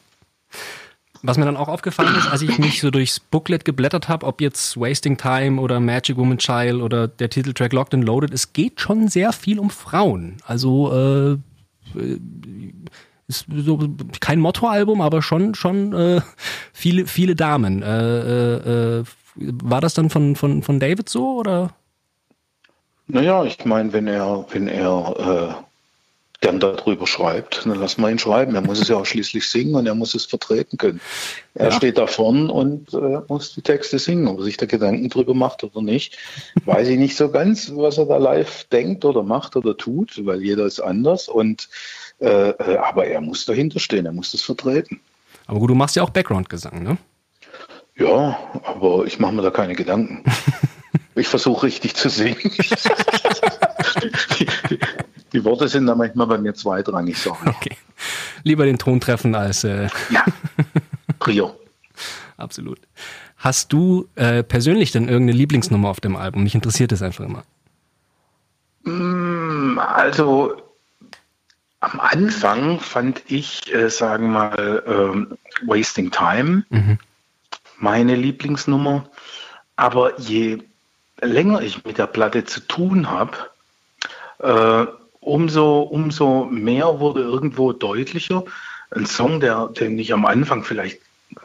Was 1.22 1.38
mir 1.38 1.46
dann 1.46 1.56
auch 1.56 1.68
aufgefallen 1.68 2.14
ist, 2.18 2.28
als 2.28 2.42
ich 2.42 2.58
mich 2.58 2.82
so 2.82 2.90
durchs 2.90 3.18
Booklet 3.18 3.64
geblättert 3.64 4.10
habe, 4.10 4.26
ob 4.26 4.42
jetzt 4.42 4.78
Wasting 4.78 5.16
Time 5.16 5.58
oder 5.58 5.80
Magic 5.80 6.18
Woman 6.18 6.36
Child 6.36 6.82
oder 6.82 7.08
der 7.08 7.30
Titeltrack 7.30 7.72
Locked 7.72 7.94
and 7.94 8.04
Loaded, 8.04 8.34
es 8.34 8.52
geht 8.52 8.78
schon 8.78 9.08
sehr 9.08 9.32
viel 9.32 9.58
um 9.58 9.70
Frauen. 9.70 10.36
Also 10.46 11.40
äh, 11.94 12.18
ist 13.28 13.46
so 13.50 13.78
kein 14.20 14.40
Motto-Album, 14.40 15.00
aber 15.00 15.22
schon 15.22 15.54
schon 15.54 15.92
äh, 15.92 16.20
viele 16.72 17.06
viele 17.06 17.34
Damen. 17.34 17.82
Äh, 17.82 18.18
äh, 18.18 19.00
äh 19.00 19.04
war 19.38 19.82
das 19.82 19.94
dann 19.94 20.08
von 20.08 20.34
von 20.34 20.62
von 20.62 20.80
David 20.80 21.08
so 21.08 21.36
oder? 21.36 21.74
Naja, 23.06 23.44
ich 23.44 23.64
meine, 23.64 23.92
wenn 23.92 24.06
er 24.06 24.46
wenn 24.50 24.66
er 24.66 25.54
äh, 25.60 25.66
gern 26.40 26.60
darüber 26.60 27.06
schreibt, 27.06 27.64
dann 27.64 27.78
lassen 27.78 28.02
wir 28.02 28.10
ihn 28.10 28.18
schreiben. 28.18 28.54
Er 28.54 28.60
muss 28.60 28.80
es 28.80 28.88
ja 28.88 28.96
auch 28.96 29.06
schließlich 29.06 29.48
singen 29.48 29.74
und 29.74 29.86
er 29.86 29.94
muss 29.94 30.14
es 30.14 30.24
vertreten 30.24 30.76
können. 30.76 31.00
Er 31.54 31.66
ja. 31.66 31.72
steht 31.72 31.98
da 31.98 32.06
vorn 32.06 32.50
und 32.50 32.92
äh, 32.94 33.20
muss 33.28 33.54
die 33.54 33.62
Texte 33.62 33.98
singen. 33.98 34.28
Ob 34.28 34.38
er 34.38 34.44
sich 34.44 34.56
da 34.56 34.66
Gedanken 34.66 35.08
drüber 35.08 35.34
macht 35.34 35.64
oder 35.64 35.82
nicht, 35.82 36.18
weiß 36.64 36.88
ich 36.88 36.98
nicht 36.98 37.16
so 37.16 37.30
ganz, 37.30 37.72
was 37.74 37.98
er 37.98 38.06
da 38.06 38.16
live 38.18 38.64
denkt 38.64 39.04
oder 39.04 39.22
macht 39.22 39.56
oder 39.56 39.76
tut, 39.76 40.24
weil 40.24 40.42
jeder 40.42 40.66
ist 40.66 40.80
anders. 40.80 41.28
Und 41.28 41.68
äh, 42.20 42.50
äh 42.50 42.76
aber 42.78 43.06
er 43.06 43.20
muss 43.20 43.44
dahinter 43.44 43.80
stehen, 43.80 44.06
er 44.06 44.12
muss 44.12 44.32
das 44.32 44.42
vertreten. 44.42 45.00
Aber 45.46 45.60
gut, 45.60 45.70
du 45.70 45.74
machst 45.74 45.96
ja 45.96 46.02
auch 46.02 46.10
Background-Gesang, 46.10 46.82
ne? 46.82 46.98
Ja, 47.96 48.38
aber 48.62 49.06
ich 49.06 49.18
mache 49.18 49.32
mir 49.32 49.42
da 49.42 49.50
keine 49.50 49.74
Gedanken. 49.74 50.22
ich 51.14 51.28
versuche 51.28 51.66
richtig 51.66 51.94
zu 51.94 52.10
singen. 52.10 52.36
die, 54.38 54.46
die, 54.70 54.78
die 55.32 55.44
Worte 55.44 55.68
sind 55.68 55.86
da 55.86 55.94
manchmal 55.94 56.26
bei 56.26 56.38
mir 56.38 56.54
zweitrangig, 56.54 57.16
sorry. 57.18 57.48
Okay. 57.48 57.76
Lieber 58.42 58.66
den 58.66 58.78
Ton 58.78 59.00
treffen 59.00 59.34
als. 59.34 59.64
Äh 59.64 59.88
ja. 60.10 60.24
Prio. 61.18 61.54
Absolut. 62.36 62.78
Hast 63.36 63.72
du 63.72 64.08
äh, 64.14 64.42
persönlich 64.42 64.92
denn 64.92 65.08
irgendeine 65.08 65.38
Lieblingsnummer 65.38 65.88
auf 65.88 66.00
dem 66.00 66.16
Album? 66.16 66.42
Mich 66.42 66.54
interessiert 66.54 66.92
das 66.92 67.02
einfach 67.02 67.24
immer. 67.24 67.44
Mm, 68.84 69.78
also 69.78 70.54
am 71.86 72.00
Anfang 72.00 72.80
fand 72.80 73.22
ich, 73.28 73.72
äh, 73.72 73.88
sagen 73.90 74.32
wir 74.32 74.50
mal, 74.50 74.82
ähm, 74.86 75.38
Wasting 75.66 76.10
Time 76.10 76.64
mhm. 76.68 76.98
meine 77.78 78.16
Lieblingsnummer. 78.16 79.08
Aber 79.76 80.18
je 80.18 80.58
länger 81.20 81.60
ich 81.60 81.84
mit 81.84 81.98
der 81.98 82.08
Platte 82.08 82.44
zu 82.44 82.60
tun 82.60 83.08
habe, 83.08 83.36
äh, 84.38 84.90
umso, 85.20 85.82
umso 85.82 86.46
mehr 86.46 86.98
wurde 86.98 87.20
irgendwo 87.20 87.72
deutlicher. 87.72 88.44
Ein 88.90 89.06
Song, 89.06 89.40
der, 89.40 89.68
den 89.68 89.98
ich 89.98 90.12
am 90.12 90.26
Anfang 90.26 90.64
vielleicht 90.64 91.00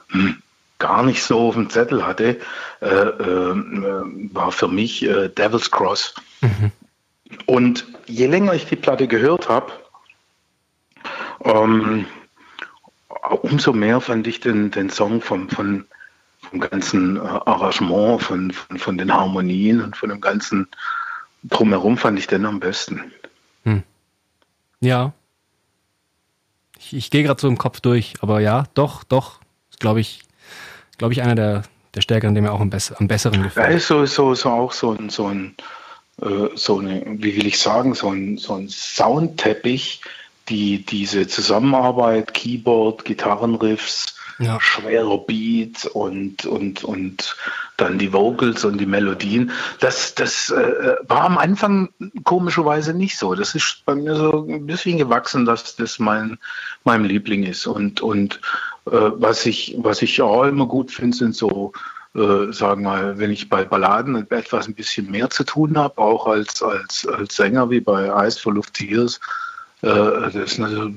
hm, 0.09 0.41
gar 0.79 1.03
nicht 1.03 1.23
so 1.23 1.49
auf 1.49 1.55
dem 1.55 1.69
Zettel 1.69 2.05
hatte, 2.05 2.39
äh, 2.81 2.85
äh, 2.87 3.55
war 4.33 4.51
für 4.51 4.67
mich 4.67 5.03
äh, 5.03 5.29
Devil's 5.29 5.69
Cross. 5.69 6.15
Mhm. 6.41 6.71
Und 7.45 7.85
je 8.07 8.25
länger 8.25 8.53
ich 8.53 8.65
die 8.65 8.75
Platte 8.75 9.07
gehört 9.07 9.47
habe, 9.47 9.71
ähm, 11.43 12.05
umso 13.41 13.73
mehr 13.73 14.01
fand 14.01 14.27
ich 14.27 14.39
den, 14.39 14.71
den 14.71 14.89
Song 14.89 15.21
vom, 15.21 15.49
von, 15.49 15.85
vom 16.49 16.59
ganzen 16.59 17.17
äh, 17.17 17.19
Arrangement, 17.19 18.21
von, 18.21 18.51
von, 18.51 18.77
von, 18.77 18.97
den 18.97 19.13
Harmonien 19.13 19.81
und 19.81 19.95
von 19.95 20.09
dem 20.09 20.21
ganzen 20.21 20.67
Drumherum 21.43 21.97
fand 21.97 22.19
ich 22.19 22.27
den 22.27 22.45
am 22.45 22.59
besten. 22.59 23.11
Hm. 23.63 23.83
Ja. 24.79 25.13
Ich, 26.77 26.93
ich 26.93 27.11
gehe 27.11 27.23
gerade 27.23 27.39
so 27.39 27.47
im 27.47 27.57
Kopf 27.57 27.79
durch, 27.79 28.15
aber 28.21 28.39
ja, 28.39 28.65
doch, 28.73 29.03
doch, 29.03 29.39
glaube 29.79 29.99
ich, 29.99 30.23
glaube 30.97 31.13
ich, 31.13 31.21
einer 31.21 31.35
der, 31.35 31.63
der 31.93 32.01
stärkeren, 32.01 32.33
der 32.33 32.43
mir 32.43 32.51
auch 32.51 32.61
am, 32.61 32.69
bess 32.69 32.91
am 32.91 33.07
besseren 33.07 33.43
gefällt. 33.43 33.69
Ja, 33.69 33.75
ist 33.75 33.87
so, 33.87 34.05
so, 34.05 34.33
so 34.35 34.49
auch 34.49 34.71
so 34.71 34.91
ein, 34.91 35.09
so 35.09 35.27
ein, 35.27 35.55
äh, 36.21 36.49
so 36.55 36.79
eine, 36.79 37.03
wie 37.05 37.35
will 37.35 37.47
ich 37.47 37.59
sagen, 37.59 37.93
so 37.93 38.09
ein, 38.09 38.37
so 38.37 38.55
ein 38.55 38.69
Soundteppich, 38.69 40.01
die 40.49 40.85
diese 40.85 41.27
Zusammenarbeit, 41.27 42.33
Keyboard, 42.33 43.05
Gitarrenriffs, 43.05 44.15
ja. 44.41 44.59
schwerer 44.59 45.19
Beat 45.19 45.85
und, 45.85 46.45
und, 46.45 46.83
und 46.83 47.35
dann 47.77 47.97
die 47.97 48.11
Vocals 48.11 48.65
und 48.65 48.77
die 48.77 48.85
Melodien. 48.85 49.51
Das, 49.79 50.15
das 50.15 50.49
äh, 50.49 50.95
war 51.07 51.21
am 51.21 51.37
Anfang 51.37 51.89
komischerweise 52.23 52.93
nicht 52.93 53.17
so. 53.17 53.35
Das 53.35 53.55
ist 53.55 53.83
bei 53.85 53.95
mir 53.95 54.15
so 54.15 54.45
ein 54.47 54.65
bisschen 54.65 54.97
gewachsen, 54.97 55.45
dass 55.45 55.75
das 55.75 55.99
mein, 55.99 56.37
mein 56.83 57.05
Liebling 57.05 57.43
ist. 57.43 57.67
Und, 57.67 58.01
und 58.01 58.41
äh, 58.87 58.91
was, 58.91 59.45
ich, 59.45 59.75
was 59.79 60.01
ich 60.01 60.21
auch 60.21 60.43
immer 60.43 60.65
gut 60.65 60.91
finde, 60.91 61.15
sind 61.15 61.35
so, 61.35 61.73
äh, 62.15 62.51
sagen 62.51 62.83
wir, 62.83 63.17
wenn 63.17 63.31
ich 63.31 63.49
bei 63.49 63.63
Balladen 63.63 64.27
etwas 64.31 64.67
ein 64.67 64.75
bisschen 64.75 65.09
mehr 65.09 65.29
zu 65.29 65.43
tun 65.43 65.77
habe, 65.77 65.97
auch 65.99 66.27
als, 66.27 66.61
als, 66.61 67.07
als 67.07 67.35
Sänger 67.35 67.69
wie 67.69 67.79
bei 67.79 68.07
Eyes 68.07 68.39
for 68.39 68.53
Luft 68.53 68.73
Tears, 68.73 69.19
äh, 69.81 70.31
das 70.31 70.59
also, 70.59 70.91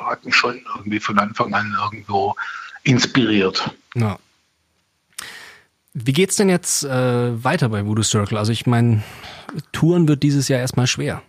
hat 0.00 0.24
mich 0.24 0.34
schon 0.34 0.60
irgendwie 0.76 1.00
von 1.00 1.18
Anfang 1.18 1.54
an 1.54 1.76
irgendwo 1.84 2.34
inspiriert. 2.82 3.70
Ja. 3.94 4.18
Wie 5.94 6.12
geht's 6.12 6.36
denn 6.36 6.48
jetzt 6.48 6.84
äh, 6.84 7.44
weiter 7.44 7.68
bei 7.68 7.84
Voodoo 7.84 8.02
Circle? 8.02 8.38
Also 8.38 8.52
ich 8.52 8.66
meine, 8.66 9.02
Touren 9.72 10.06
wird 10.06 10.22
dieses 10.22 10.48
Jahr 10.48 10.60
erstmal 10.60 10.86
schwer. 10.86 11.22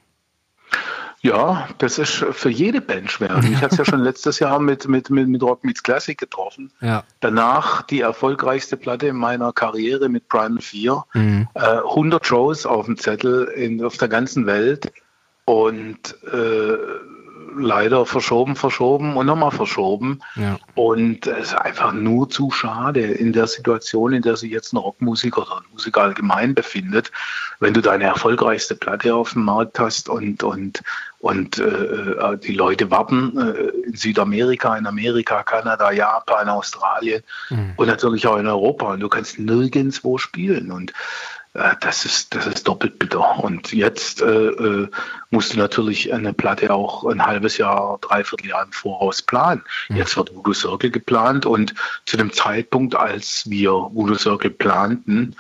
Ja, 1.22 1.68
das 1.80 2.00
ist 2.00 2.14
für 2.14 2.50
jede 2.50 2.80
Band 2.80 3.12
schwer. 3.12 3.42
Ich 3.44 3.56
hatte 3.62 3.74
es 3.74 3.78
ja 3.78 3.86
schon 3.86 4.00
letztes 4.00 4.40
Jahr 4.40 4.60
mit, 4.60 4.88
mit, 4.88 5.10
mit, 5.10 5.28
mit 5.28 5.44
Rock 5.44 5.64
Meets 5.64 5.84
Classic 5.84 6.18
getroffen. 6.18 6.72
Ja. 6.82 7.04
Danach 7.20 7.82
die 7.82 8.02
erfolgreichste 8.02 8.78
Platte 8.78 9.08
in 9.08 9.18
meiner 9.18 9.52
Karriere 9.52 10.08
mit 10.08 10.30
Primal 10.30 10.62
4. 10.62 11.04
Mhm. 11.14 11.48
Äh, 11.56 11.60
100 11.60 12.26
Shows 12.26 12.66
auf 12.66 12.86
dem 12.86 12.98
Zettel 12.98 13.46
in, 13.56 13.84
auf 13.84 13.98
der 13.98 14.08
ganzen 14.08 14.46
Welt. 14.46 14.92
Und 15.50 16.16
äh, 16.32 16.78
leider 17.58 18.06
verschoben, 18.06 18.56
verschoben 18.56 19.18
und 19.18 19.26
nochmal 19.26 19.50
verschoben. 19.50 20.22
Ja. 20.36 20.60
Und 20.76 21.26
es 21.26 21.48
ist 21.50 21.56
einfach 21.56 21.92
nur 21.92 22.30
zu 22.30 22.52
schade 22.52 23.02
in 23.02 23.34
der 23.34 23.48
Situation, 23.48 24.14
in 24.14 24.22
der 24.22 24.36
sich 24.36 24.52
jetzt 24.52 24.74
ein 24.74 24.78
Rockmusiker 24.78 25.42
oder 25.42 25.58
ein 25.58 25.72
Musiker 25.72 26.02
allgemein 26.04 26.54
befindet, 26.54 27.12
wenn 27.60 27.74
du 27.74 27.82
deine 27.82 28.04
erfolgreichste 28.04 28.76
Platte 28.76 29.16
auf 29.16 29.34
dem 29.34 29.46
Markt 29.46 29.80
hast 29.80 30.08
und, 30.08 30.44
und, 30.44 30.84
und 31.18 31.58
äh, 31.58 31.64
äh 31.64 32.38
die 32.38 32.54
Leute 32.54 32.92
warten 32.92 33.36
äh, 33.36 33.88
in 33.88 33.96
Südamerika, 33.96 34.78
in 34.78 34.86
Amerika, 34.86 35.42
Kanada, 35.42 35.92
Japan, 35.92 36.48
Australien 36.48 37.24
mhm. 37.50 37.74
und 37.76 37.88
natürlich 37.88 38.28
auch 38.28 38.38
in 38.38 38.46
Europa 38.46 38.94
und 38.94 39.00
du 39.00 39.10
kannst 39.10 39.40
nirgendwo 39.40 40.20
spielen. 40.20 40.72
Und 40.72 40.94
das 41.54 42.06
ist, 42.06 42.36
das 42.36 42.46
ist 42.46 42.68
doppelt 42.68 43.00
bitter. 43.00 43.44
Und 43.44 43.74
jetzt 43.74 44.22
äh, 44.22 44.50
äh, 44.50 44.88
musst 45.32 45.54
du 45.54 45.58
natürlich 45.58 46.14
eine 46.14 46.34
Platte 46.34 46.74
auch 46.74 47.06
ein 47.06 47.26
halbes 47.26 47.58
Jahr, 47.58 47.98
dreiviertel 48.02 48.50
Jahr 48.50 48.64
im 48.64 48.72
Voraus 48.72 49.22
planen. 49.22 49.64
Mhm. 49.90 49.98
Jetzt 49.98 50.16
wird 50.16 50.36
Voodoo 50.36 50.54
Circle 50.54 50.92
geplant 50.92 51.46
und 51.46 51.74
zu 52.06 52.18
dem 52.18 52.32
Zeitpunkt, 52.32 52.96
als 52.96 53.50
wir 53.50 53.72
Voodoo 53.72 54.16
Circle 54.16 54.52
planten, 54.52 55.36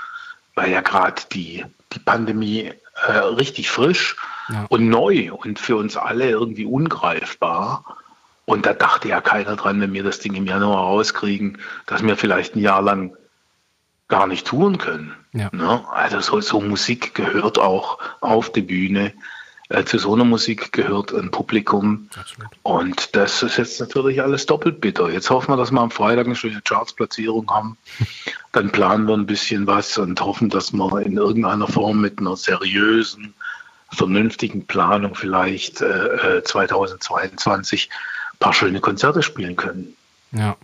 war 0.56 0.68
ja 0.68 0.82
gerade 0.82 1.22
die, 1.32 1.66
die 1.94 2.00
Pandemie 2.00 2.72
äh, 3.08 3.12
richtig 3.12 3.70
frisch 3.70 4.16
ja. 4.50 4.66
und 4.70 4.90
neu 4.90 5.32
und 5.32 5.60
für 5.60 5.76
uns 5.76 5.96
alle 5.96 6.30
irgendwie 6.30 6.66
ungreifbar. 6.66 7.98
Und 8.46 8.66
da 8.66 8.74
dachte 8.74 9.08
ja 9.10 9.22
keiner 9.22 9.56
dran, 9.56 9.80
wenn 9.80 9.94
wir 9.94 10.04
das 10.04 10.20
Ding 10.20 10.34
im 10.34 10.48
Januar 10.48 10.86
rauskriegen, 10.86 11.60
dass 11.86 12.02
wir 12.02 12.18
vielleicht 12.18 12.56
ein 12.56 12.62
Jahr 12.62 12.82
lang 12.82 13.16
gar 14.10 14.28
nicht 14.28 14.46
tun 14.46 14.78
können. 14.78 15.16
Ja. 15.34 15.50
Ne? 15.54 15.84
Also 15.92 16.20
so, 16.20 16.42
so, 16.42 16.60
Musik 16.60 17.16
gehört 17.16 17.58
auch 17.58 18.00
auf 18.20 18.52
die 18.52 18.62
Bühne. 18.62 19.14
Äh, 19.70 19.86
zu 19.86 20.00
so 20.00 20.16
einer 20.16 20.26
Musik 20.26 20.72
gehört 20.72 21.14
ein 21.14 21.30
Publikum. 21.30 22.10
Absolut. 22.16 22.50
Und 22.64 23.16
das 23.16 23.44
ist 23.44 23.58
jetzt 23.58 23.80
natürlich 23.80 24.22
alles 24.22 24.48
doppelt 24.48 24.82
bitter. 24.82 25.12
Jetzt 25.12 25.30
hoffen 25.30 25.52
wir, 25.52 25.58
dass 25.58 25.72
wir 25.72 25.80
am 25.80 25.92
Freitag 25.92 26.26
eine 26.26 26.36
schöne 26.36 26.62
Chartsplatzierung 26.62 27.50
haben. 27.52 27.78
Dann 28.52 28.72
planen 28.72 29.08
wir 29.08 29.14
ein 29.14 29.28
bisschen 29.28 29.68
was 29.68 29.96
und 30.00 30.20
hoffen, 30.20 30.50
dass 30.50 30.74
wir 30.74 31.02
in 31.02 31.18
irgendeiner 31.18 31.68
Form 31.68 32.02
mit 32.02 32.18
einer 32.18 32.36
seriösen, 32.36 33.36
vernünftigen 33.92 34.66
Planung 34.66 35.14
vielleicht 35.14 35.82
äh, 35.82 36.44
2022 36.44 37.90
äh, 37.90 37.94
ein 38.34 38.38
paar 38.40 38.54
schöne 38.54 38.82
Konzerte 38.82 39.22
spielen 39.22 39.56
können. 39.56 39.96
Ja. 40.32 40.58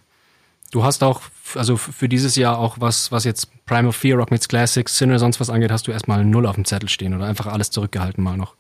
Du 0.71 0.83
hast 0.83 1.03
auch, 1.03 1.21
also 1.53 1.77
für 1.77 2.09
dieses 2.09 2.35
Jahr 2.35 2.57
auch 2.57 2.77
was, 2.79 3.11
was 3.11 3.23
jetzt 3.23 3.49
Prime 3.65 3.87
of 3.87 3.95
Fear, 3.95 4.17
Rock 4.17 4.31
Meets 4.31 4.47
Classics, 4.47 4.97
Sin 4.97 5.09
oder 5.09 5.19
sonst 5.19 5.39
was 5.39 5.49
angeht, 5.49 5.71
hast 5.71 5.87
du 5.87 5.91
erstmal 5.91 6.25
null 6.25 6.45
auf 6.45 6.55
dem 6.55 6.65
Zettel 6.65 6.89
stehen 6.89 7.13
oder 7.13 7.25
einfach 7.25 7.47
alles 7.47 7.71
zurückgehalten 7.71 8.23
mal 8.23 8.37
noch? 8.37 8.55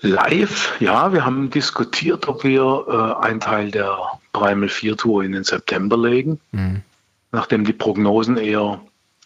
Live, 0.00 0.80
ja, 0.80 1.12
wir 1.12 1.24
haben 1.24 1.50
diskutiert, 1.50 2.26
ob 2.28 2.44
wir 2.44 2.84
äh, 2.88 3.24
einen 3.26 3.40
Teil 3.40 3.70
der 3.70 3.96
Primal 4.32 4.68
4 4.68 4.96
Tour 4.96 5.22
in 5.22 5.32
den 5.32 5.44
September 5.44 5.96
legen, 5.96 6.40
mhm. 6.52 6.82
nachdem 7.32 7.64
die 7.64 7.72
Prognosen 7.72 8.36
eher 8.36 8.80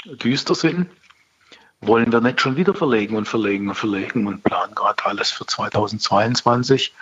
düster 0.05 0.55
sind. 0.55 0.89
Wollen 1.81 2.13
wir 2.13 2.21
nicht 2.21 2.41
schon 2.41 2.57
wieder 2.57 2.75
verlegen 2.75 3.17
und 3.17 3.29
verlegen 3.29 3.69
und 3.69 3.75
verlegen 3.75 4.27
und 4.27 4.43
planen 4.43 4.75
gerade 4.75 5.05
alles 5.05 5.31
für 5.31 5.47
2022 5.47 6.93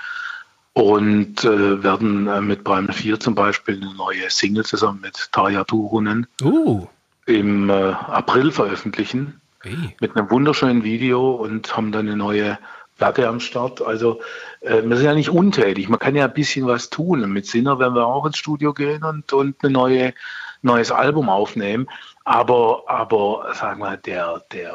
und 0.75 1.45
äh, 1.45 1.83
werden 1.83 2.27
äh, 2.27 2.41
mit 2.41 2.65
Primal 2.65 2.95
4 2.95 3.21
zum 3.21 3.35
Beispiel 3.35 3.77
eine 3.77 3.95
neue 3.95 4.31
Single 4.31 4.65
zusammen 4.65 5.01
mit 5.03 5.29
Tarja 5.33 5.65
Turunen 5.65 6.27
uh. 6.43 6.87
im 7.27 7.69
äh, 7.69 7.73
April 7.73 8.51
veröffentlichen. 8.53 9.41
Hey. 9.61 9.95
Mit 10.01 10.17
einem 10.17 10.31
wunderschönen 10.31 10.83
Video 10.83 11.33
und 11.33 11.77
haben 11.77 11.93
dann 11.93 12.07
eine 12.07 12.17
neue 12.17 12.59
Platte 12.97 13.29
am 13.29 13.41
Start. 13.41 13.83
Also 13.83 14.21
äh, 14.61 14.83
wir 14.83 14.97
sind 14.97 15.07
ja 15.07 15.15
nicht 15.15 15.31
untätig. 15.31 15.89
Man 15.89 15.99
kann 15.99 16.17
ja 16.17 16.25
ein 16.25 16.33
bisschen 16.33 16.67
was 16.67 16.89
tun. 16.89 17.23
Und 17.23 17.33
mit 17.33 17.47
Sinner 17.47 17.79
werden 17.79 17.95
wir 17.95 18.07
auch 18.07 18.27
ins 18.27 18.39
Studio 18.39 18.73
gehen 18.73 19.05
und, 19.05 19.33
und 19.33 19.63
ein 19.63 19.73
neue, 19.73 20.15
neues 20.63 20.91
Album 20.91 21.29
aufnehmen. 21.29 21.89
Aber, 22.25 22.85
aber 22.87 23.53
sagen 23.55 23.81
wir, 23.81 23.97
der, 23.99 24.43
der 24.53 24.75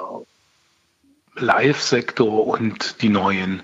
Live-Sektor 1.35 2.47
und 2.47 3.01
die 3.01 3.09
neuen 3.09 3.63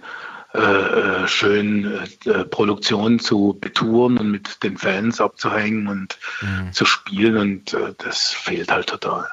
äh, 0.54 0.60
äh, 0.60 1.28
schön 1.28 2.00
äh, 2.26 2.44
Produktionen 2.46 3.20
zu 3.20 3.58
betouren 3.60 4.18
und 4.20 4.30
mit 4.30 4.64
den 4.64 4.78
Fans 4.78 5.20
abzuhängen 5.20 5.88
und 5.88 6.20
mhm. 6.42 6.72
zu 6.72 6.86
spielen 6.86 7.38
und 7.38 7.74
äh, 7.74 7.94
das 7.98 8.30
fehlt 8.30 8.72
halt 8.72 8.88
total. 8.88 9.28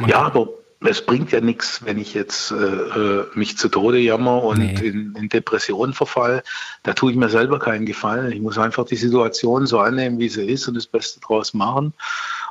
Man 0.00 0.10
ja, 0.10 0.22
aber 0.22 0.48
es 0.80 1.04
bringt 1.04 1.30
ja 1.30 1.40
nichts, 1.40 1.84
wenn 1.84 1.98
ich 1.98 2.14
jetzt 2.14 2.50
äh, 2.50 2.56
äh, 2.56 3.26
mich 3.34 3.58
zu 3.58 3.68
Tode 3.68 3.98
jammer 3.98 4.42
und 4.42 4.58
nee. 4.58 4.74
in, 4.88 5.14
in 5.14 5.28
Depressionen 5.28 5.94
verfall. 5.94 6.42
Da 6.82 6.94
tue 6.94 7.12
ich 7.12 7.16
mir 7.16 7.28
selber 7.28 7.58
keinen 7.58 7.86
Gefallen. 7.86 8.32
Ich 8.32 8.40
muss 8.40 8.58
einfach 8.58 8.86
die 8.86 8.96
Situation 8.96 9.66
so 9.66 9.78
annehmen, 9.78 10.18
wie 10.18 10.28
sie 10.28 10.44
ist 10.44 10.66
und 10.68 10.74
das 10.74 10.86
Beste 10.86 11.20
draus 11.20 11.54
machen. 11.54 11.92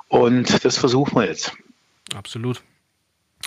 Und 0.08 0.64
das 0.64 0.78
versuchen 0.78 1.16
wir 1.16 1.26
jetzt. 1.26 1.52
Absolut. 2.16 2.62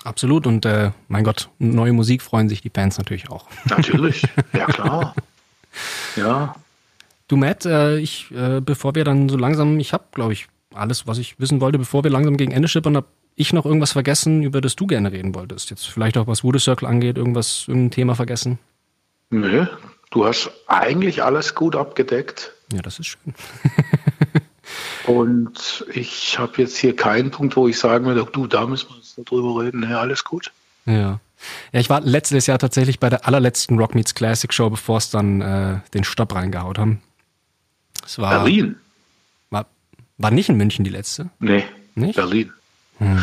Absolut 0.04 0.46
und 0.46 0.64
äh, 0.66 0.90
mein 1.08 1.24
Gott, 1.24 1.48
neue 1.58 1.92
Musik 1.92 2.22
freuen 2.22 2.48
sich 2.48 2.60
die 2.60 2.70
Fans 2.70 2.98
natürlich 2.98 3.30
auch. 3.30 3.46
Natürlich, 3.64 4.22
ja 4.52 4.66
klar. 4.66 5.14
Ja. 6.16 6.56
Du 7.28 7.36
Matt, 7.36 7.64
äh, 7.66 7.98
ich, 7.98 8.30
äh, 8.32 8.60
bevor 8.60 8.94
wir 8.94 9.04
dann 9.04 9.28
so 9.28 9.36
langsam, 9.36 9.78
ich 9.78 9.92
habe, 9.92 10.04
glaube 10.12 10.32
ich, 10.32 10.48
alles, 10.74 11.06
was 11.06 11.18
ich 11.18 11.38
wissen 11.38 11.60
wollte, 11.60 11.78
bevor 11.78 12.02
wir 12.02 12.10
langsam 12.10 12.36
gegen 12.36 12.52
Ende 12.52 12.68
schippern, 12.68 12.96
habe 12.96 13.06
ich 13.36 13.52
noch 13.52 13.64
irgendwas 13.64 13.92
vergessen, 13.92 14.42
über 14.42 14.60
das 14.60 14.76
du 14.76 14.86
gerne 14.86 15.12
reden 15.12 15.34
wolltest. 15.34 15.70
Jetzt 15.70 15.86
vielleicht 15.86 16.18
auch 16.18 16.26
was 16.26 16.44
Voodoo 16.44 16.58
Circle 16.58 16.88
angeht, 16.88 17.16
irgendwas, 17.16 17.64
irgendein 17.68 17.90
Thema 17.92 18.14
vergessen? 18.14 18.58
Nö, 19.30 19.66
du 20.10 20.26
hast 20.26 20.50
eigentlich 20.66 21.22
alles 21.22 21.54
gut 21.54 21.76
abgedeckt. 21.76 22.52
Ja, 22.72 22.82
das 22.82 22.98
ist 22.98 23.06
schön. 23.06 23.34
Und 25.06 25.84
ich 25.92 26.38
habe 26.38 26.62
jetzt 26.62 26.76
hier 26.76 26.94
keinen 26.94 27.30
Punkt, 27.30 27.56
wo 27.56 27.66
ich 27.68 27.78
sagen 27.78 28.04
würde, 28.04 28.24
du, 28.30 28.46
da 28.46 28.66
müssen 28.66 28.88
wir 28.90 28.96
jetzt 28.96 29.16
drüber 29.28 29.62
reden. 29.62 29.82
Ja, 29.88 30.00
alles 30.00 30.24
gut. 30.24 30.52
Ja. 30.86 31.20
Ja, 31.72 31.80
ich 31.80 31.90
war 31.90 32.00
letztes 32.00 32.46
Jahr 32.46 32.58
tatsächlich 32.58 33.00
bei 33.00 33.10
der 33.10 33.26
allerletzten 33.26 33.78
Rock 33.78 33.96
Meets 33.96 34.14
Classic 34.14 34.52
Show, 34.52 34.70
bevor 34.70 34.98
es 34.98 35.10
dann 35.10 35.40
äh, 35.40 35.80
den 35.92 36.04
Stopp 36.04 36.34
reingehaut 36.34 36.78
haben. 36.78 37.02
Es 38.04 38.18
war, 38.18 38.30
Berlin? 38.30 38.76
War, 39.50 39.66
war 40.18 40.30
nicht 40.30 40.48
in 40.48 40.56
München 40.56 40.84
die 40.84 40.90
letzte? 40.90 41.30
Nee, 41.40 41.64
nicht? 41.94 42.16
Berlin. 42.16 42.52
Hm. 42.98 43.18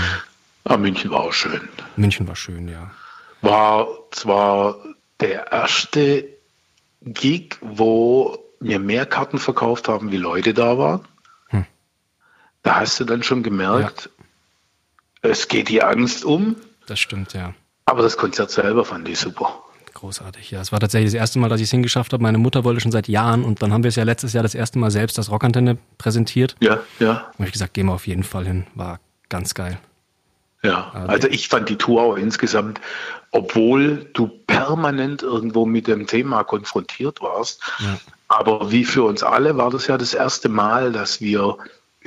Aber 0.66 0.78
München 0.78 1.12
war 1.12 1.22
auch 1.22 1.34
schön. 1.34 1.62
München 1.96 2.28
war 2.28 2.36
schön, 2.36 2.68
ja. 2.68 2.92
War 3.42 3.88
zwar 4.12 4.76
der 5.22 5.52
erste 5.52 6.26
Gig, 7.02 7.56
wo 7.62 8.38
wir 8.60 8.80
mehr 8.80 9.06
Karten 9.06 9.40
verkauft 9.40 9.88
haben, 9.88 10.12
wie 10.12 10.18
Leute 10.18 10.54
da 10.54 10.78
waren. 10.78 11.02
Da 12.64 12.82
hast 12.82 13.00
du 13.00 13.06
dann 13.06 13.24
schon 13.24 13.44
gemerkt, 13.44 14.10
ja. 15.24 15.30
es 15.30 15.48
geht 15.48 15.70
die 15.70 15.82
Angst 15.82 16.26
um. 16.26 16.56
Das 16.88 17.00
stimmt, 17.00 17.34
ja. 17.34 17.54
Aber 17.86 18.02
das 18.04 18.18
Konzert 18.18 18.52
selber 18.52 18.86
fand 18.86 19.08
ich 19.08 19.20
super. 19.20 19.64
Großartig, 19.94 20.52
ja. 20.52 20.62
Es 20.62 20.72
war 20.72 20.80
tatsächlich 20.80 21.12
das 21.12 21.20
erste 21.20 21.40
Mal, 21.40 21.50
dass 21.50 21.60
ich 21.60 21.66
es 21.66 21.72
hingeschafft 21.72 22.14
habe. 22.14 22.24
Meine 22.24 22.38
Mutter 22.38 22.64
wollte 22.64 22.82
schon 22.82 22.92
seit 22.92 23.08
Jahren 23.08 23.44
und 23.44 23.62
dann 23.62 23.74
haben 23.74 23.84
wir 23.84 23.90
es 23.90 23.96
ja 23.96 24.04
letztes 24.04 24.34
Jahr 24.34 24.44
das 24.44 24.56
erste 24.56 24.80
Mal 24.80 24.92
selbst 24.92 25.18
als 25.18 25.32
Rockantenne 25.32 25.78
präsentiert. 25.98 26.56
Ja, 26.60 26.80
ja. 27.00 27.32
Und 27.38 27.46
ich 27.46 27.52
gesagt, 27.52 27.74
gehen 27.74 27.88
wir 27.88 27.94
auf 27.94 28.08
jeden 28.08 28.24
Fall 28.24 28.46
hin. 28.46 28.68
War 28.76 29.00
ganz 29.30 29.54
geil. 29.54 29.80
Ja, 30.62 30.92
also 31.08 31.28
ich 31.30 31.48
fand 31.48 31.70
die 31.70 31.78
Tour 31.78 32.02
auch 32.02 32.16
insgesamt, 32.16 32.82
obwohl 33.32 34.10
du 34.14 34.28
permanent 34.28 35.24
irgendwo 35.24 35.66
mit 35.66 35.88
dem 35.88 36.06
Thema 36.06 36.44
konfrontiert 36.44 37.22
warst, 37.22 37.62
ja. 37.80 37.98
aber 38.28 38.70
wie 38.70 38.84
für 38.84 39.04
uns 39.04 39.24
alle 39.24 39.56
war 39.56 39.70
das 39.70 39.88
ja 39.88 39.98
das 39.98 40.14
erste 40.14 40.50
Mal, 40.50 40.92
dass 40.92 41.22
wir 41.22 41.58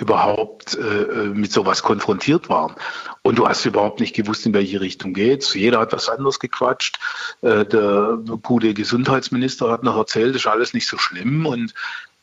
überhaupt 0.02 0.76
äh, 0.76 1.28
mit 1.32 1.52
sowas 1.52 1.82
konfrontiert 1.82 2.48
waren. 2.48 2.74
Und 3.22 3.38
du 3.38 3.48
hast 3.48 3.64
überhaupt 3.64 4.00
nicht 4.00 4.14
gewusst, 4.14 4.44
in 4.46 4.52
welche 4.52 4.80
Richtung 4.80 5.14
geht's. 5.14 5.54
Jeder 5.54 5.78
hat 5.78 5.92
was 5.92 6.08
anderes 6.08 6.40
gequatscht. 6.40 6.98
Äh, 7.40 7.64
der 7.64 8.18
gute 8.42 8.74
Gesundheitsminister 8.74 9.70
hat 9.70 9.84
noch 9.84 9.96
erzählt, 9.96 10.34
ist 10.34 10.46
alles 10.48 10.74
nicht 10.74 10.88
so 10.88 10.98
schlimm. 10.98 11.46
Und 11.46 11.72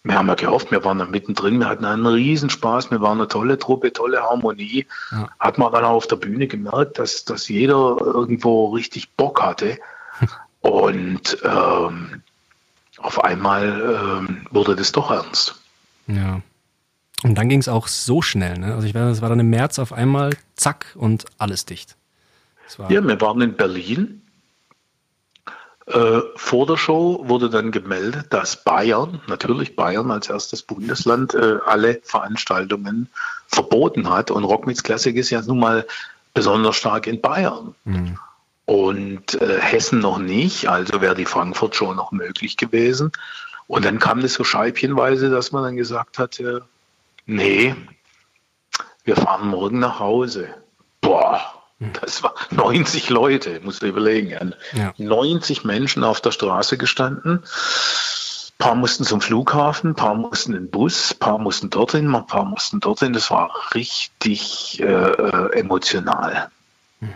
wir 0.04 0.16
haben 0.16 0.28
ja 0.28 0.36
gehofft, 0.36 0.72
wir 0.72 0.84
waren 0.84 1.00
da 1.00 1.06
mittendrin, 1.06 1.60
wir 1.60 1.70
hatten 1.70 1.86
einen 1.86 2.06
Riesenspaß, 2.06 2.92
wir 2.92 3.02
waren 3.02 3.20
eine 3.20 3.30
tolle 3.30 3.58
Truppe, 3.58 3.94
tolle 3.94 4.22
Harmonie. 4.22 4.86
Ja. 5.12 5.30
Hat 5.40 5.58
man 5.58 5.72
dann 5.72 5.86
auch 5.86 5.96
auf 5.96 6.08
der 6.08 6.18
Bühne 6.18 6.48
gemerkt, 6.48 7.00
dass, 7.00 7.24
dass 7.24 7.48
jeder 7.48 7.98
irgendwo 8.00 8.68
richtig 8.74 9.12
Bock 9.12 9.42
hatte. 9.42 9.80
Und 10.62 11.38
ähm, 11.44 12.24
auf 12.98 13.24
einmal 13.24 14.20
ähm, 14.20 14.48
wurde 14.52 14.76
das 14.76 14.92
doch 14.92 15.12
ernst. 15.12 15.56
Ja. 16.08 16.42
Und 17.24 17.36
dann 17.36 17.50
ging 17.50 17.60
es 17.60 17.68
auch 17.68 17.88
so 17.88 18.22
schnell, 18.22 18.58
ne? 18.58 18.74
Also 18.74 18.88
ich 18.88 18.96
weiß, 18.96 19.18
es 19.18 19.22
war 19.22 19.30
dann 19.30 19.40
im 19.40 19.50
März 19.50 19.78
auf 19.80 19.92
einmal 19.92 20.32
zack 20.56 20.96
und 20.96 21.26
alles 21.38 21.66
dicht. 21.66 21.98
ja, 22.90 23.06
wir 23.06 23.20
waren 23.22 23.42
in 23.42 23.56
Berlin 23.56 24.22
äh, 25.90 26.22
vor 26.36 26.68
der 26.68 26.78
Show 26.78 27.24
wurde 27.26 27.50
dann 27.50 27.72
gemeldet, 27.72 28.28
dass 28.30 28.64
Bayern, 28.64 29.22
natürlich 29.28 29.76
Bayern 29.76 30.12
als 30.12 30.30
erstes 30.30 30.62
Bundesland, 30.62 31.34
äh, 31.34 31.58
alle 31.66 32.00
Veranstaltungen 32.04 33.10
verboten 33.48 34.08
hat. 34.08 34.30
Und 34.30 34.44
Rock 34.44 34.68
Meets 34.68 34.84
Classic 34.84 35.16
ist 35.16 35.32
ja 35.32 35.42
nun 35.42 35.60
mal 35.60 35.88
besonders 36.36 36.76
stark 36.76 37.08
in 37.08 37.22
Bayern. 37.22 37.74
Mhm. 37.86 38.20
Und 38.66 39.42
äh, 39.42 39.60
Hessen 39.60 39.98
noch 39.98 40.20
nicht, 40.20 40.70
also 40.70 41.02
wäre 41.02 41.16
die 41.16 41.26
Frankfurt 41.26 41.76
Show 41.76 41.96
noch 41.96 42.12
möglich 42.12 42.56
gewesen. 42.56 43.12
Und 43.66 43.84
dann 43.84 43.98
kam 43.98 44.22
das 44.22 44.34
so 44.34 44.44
scheibchenweise, 44.44 45.32
dass 45.32 45.52
man 45.52 45.64
dann 45.64 45.76
gesagt 45.76 46.20
hat, 46.20 46.40
äh, 46.40 46.60
nee, 47.30 47.76
wir 49.04 49.16
fahren 49.16 49.48
morgen 49.48 49.80
nach 49.80 50.00
Hause. 50.00 50.50
Boah, 51.02 51.42
das 51.80 52.24
war 52.24 52.34
90 52.52 53.10
Leute, 53.10 53.62
musst 53.64 53.82
du 53.82 53.88
überlegen. 53.88 54.54
Ja. 54.74 54.94
90 54.98 55.64
Menschen 55.64 56.04
auf 56.04 56.22
der 56.22 56.32
Straße 56.32 56.78
gestanden. 56.78 57.44
Ein 57.44 58.66
paar 58.66 58.76
mussten 58.76 59.06
zum 59.06 59.22
Flughafen, 59.22 59.92
ein 59.92 59.96
paar 59.96 60.16
mussten 60.16 60.54
in 60.54 60.64
den 60.64 60.72
Bus, 60.72 61.14
ein 61.14 61.20
paar 61.20 61.38
mussten 61.38 61.70
dorthin, 61.70 62.14
ein 62.14 62.28
paar 62.28 62.44
mussten 62.44 62.82
dorthin. 62.82 63.14
Das 63.14 63.32
war 63.32 63.52
richtig 63.74 64.82
äh, 64.82 64.84
äh 64.84 65.58
emotional. 65.58 66.50
Hm. 67.00 67.14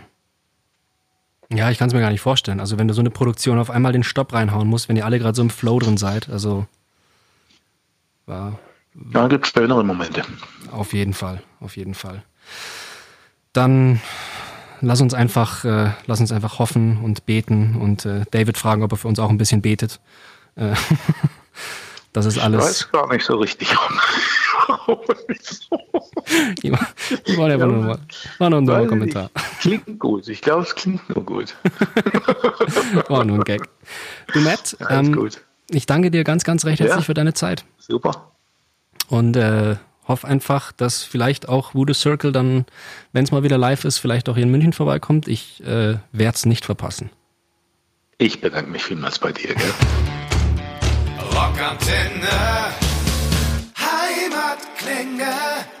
Ja, 1.50 1.70
ich 1.70 1.76
kann 1.76 1.88
es 1.88 1.94
mir 1.94 2.00
gar 2.00 2.10
nicht 2.10 2.22
vorstellen. 2.22 2.60
Also 2.60 2.78
wenn 2.78 2.88
du 2.88 2.94
so 2.94 3.02
eine 3.02 3.10
Produktion 3.10 3.58
auf 3.58 3.68
einmal 3.68 3.92
den 3.92 4.04
Stopp 4.04 4.32
reinhauen 4.32 4.68
musst, 4.68 4.88
wenn 4.88 4.96
ihr 4.96 5.04
alle 5.04 5.18
gerade 5.18 5.36
so 5.36 5.42
im 5.42 5.50
Flow 5.50 5.78
drin 5.78 5.98
seid, 5.98 6.30
also 6.30 6.66
war. 8.24 8.58
Ja, 9.12 9.26
gibt 9.28 9.46
schönere 9.46 9.84
Momente. 9.84 10.22
Auf 10.70 10.92
jeden 10.92 11.14
Fall, 11.14 11.42
auf 11.60 11.76
jeden 11.76 11.94
Fall. 11.94 12.22
Dann 13.52 14.00
lass 14.80 15.00
uns 15.00 15.14
einfach, 15.14 15.64
äh, 15.64 15.90
lass 16.06 16.20
uns 16.20 16.30
einfach 16.32 16.58
hoffen 16.58 16.98
und 17.02 17.26
beten 17.26 17.76
und 17.76 18.04
äh, 18.04 18.24
David 18.30 18.58
fragen, 18.58 18.82
ob 18.82 18.92
er 18.92 18.98
für 18.98 19.08
uns 19.08 19.18
auch 19.18 19.30
ein 19.30 19.38
bisschen 19.38 19.62
betet. 19.62 20.00
Äh, 20.56 20.74
das 22.12 22.26
ist 22.26 22.38
alles. 22.38 22.60
Ich 22.60 22.68
weiß 22.68 22.92
gar 22.92 23.12
nicht 23.12 23.24
so 23.24 23.36
richtig. 23.36 23.68
ich 26.62 26.70
war, 27.38 27.48
ja, 27.48 27.56
nur, 27.58 27.98
war 28.38 28.50
nur 28.50 28.60
ein 28.60 28.66
dummer 28.66 28.86
Kommentar. 28.86 29.30
Klingt 29.60 29.98
gut. 29.98 30.28
Ich 30.28 30.40
glaube, 30.40 30.62
es 30.62 30.74
klingt 30.74 31.08
nur 31.14 31.24
gut. 31.24 31.56
war 33.08 33.24
nur 33.24 33.38
ein 33.38 33.44
Gag. 33.44 33.68
Du 34.32 34.40
Matt, 34.40 34.76
ähm, 34.88 35.30
ich 35.70 35.86
danke 35.86 36.10
dir 36.10 36.24
ganz, 36.24 36.44
ganz 36.44 36.64
recht 36.64 36.80
herzlich 36.80 37.00
ja. 37.00 37.04
für 37.04 37.14
deine 37.14 37.34
Zeit. 37.34 37.64
Super. 37.78 38.33
Und 39.08 39.36
äh, 39.36 39.76
hoffe 40.06 40.26
einfach, 40.26 40.72
dass 40.72 41.02
vielleicht 41.02 41.48
auch 41.48 41.74
Voodoo 41.74 41.94
Circle 41.94 42.32
dann, 42.32 42.66
wenn 43.12 43.24
es 43.24 43.32
mal 43.32 43.42
wieder 43.42 43.58
live 43.58 43.84
ist, 43.84 43.98
vielleicht 43.98 44.28
auch 44.28 44.34
hier 44.34 44.44
in 44.44 44.50
München 44.50 44.72
vorbeikommt. 44.72 45.28
Ich 45.28 45.62
äh, 45.62 45.98
werde 46.12 46.36
es 46.36 46.46
nicht 46.46 46.64
verpassen. 46.64 47.10
Ich 48.18 48.40
bedanke 48.40 48.70
mich 48.70 48.84
vielmals 48.84 49.18
bei 49.18 49.32
dir. 49.32 49.54
Gell? 49.54 49.74
Rockantenne. 51.32 52.72
Heimatklänge. 53.76 55.63